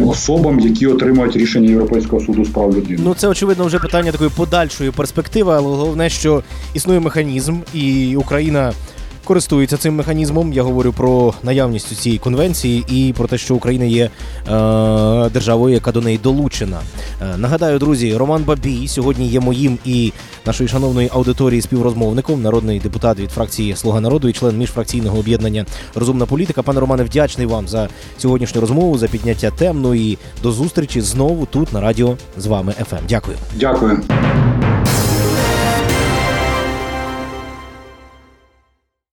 особам, 0.08 0.60
які 0.60 0.88
отримують 0.88 1.36
рішення 1.36 1.70
Європейського 1.70 2.22
суду 2.22 2.46
з 2.46 2.50
прав 2.50 2.76
людини. 2.76 3.00
Ну 3.04 3.16
це 3.16 3.28
очевидно 3.28 3.66
вже 3.66 3.80
питання 3.80 4.12
такої 4.12 4.30
подальшої 4.30 4.92
перспективи, 4.92 5.54
але 5.54 5.68
головне, 5.68 6.10
що 6.10 6.44
існує 6.74 7.00
механізм, 7.00 7.56
і 7.74 8.16
Україна 8.16 8.74
користується 9.24 9.78
цим 9.78 9.96
механізмом. 9.96 10.54
Я 10.54 10.64
говорю 10.64 10.94
про 10.94 11.34
наявність 11.44 11.96
цієї 11.96 12.20
конвенції 12.20 12.86
і 12.88 13.14
про 13.18 13.28
те, 13.28 13.38
що 13.38 13.56
Україна 13.56 13.86
є 13.86 14.04
е, 14.04 14.10
державою, 15.30 15.74
яка 15.74 15.92
до 15.92 16.02
неї 16.02 16.18
долучена. 16.24 16.80
Е, 17.22 17.38
нагадаю, 17.38 17.80
друзі, 17.80 18.18
Роман 18.18 18.44
Бабій 18.44 18.88
сьогодні 18.88 19.28
є 19.28 19.40
моїм 19.40 19.78
і 19.86 20.14
нашої 20.46 20.70
шановної 20.70 21.10
аудиторії 21.14 21.62
співрозмовником, 21.62 22.42
народний 22.42 22.80
депутат 22.80 23.20
від 23.20 23.32
фракції 23.32 23.76
Слуга 23.76 24.02
народу 24.02 24.30
і 24.30 24.34
член 24.34 24.58
міжфракційного 24.58 25.20
об'єднання 25.20 25.66
Розумна 25.96 26.26
політика. 26.26 26.64
Пане 26.64 26.80
Романе, 26.80 27.04
вдячний 27.04 27.48
вам 27.48 27.68
за 27.68 27.90
сьогоднішню 28.18 28.62
розмову, 28.62 28.98
за 28.98 29.08
підняття 29.08 29.52
тем. 29.52 29.82
Ну 29.82 29.96
і 29.96 30.18
до 30.44 30.52
зустрічі 30.52 31.02
знову 31.02 31.46
тут 31.46 31.74
на 31.74 31.82
радіо 31.82 32.18
з 32.38 32.46
вами 32.46 32.72
ФМ. 32.72 32.96
Дякую. 33.10 33.38
Дякую. 33.56 34.02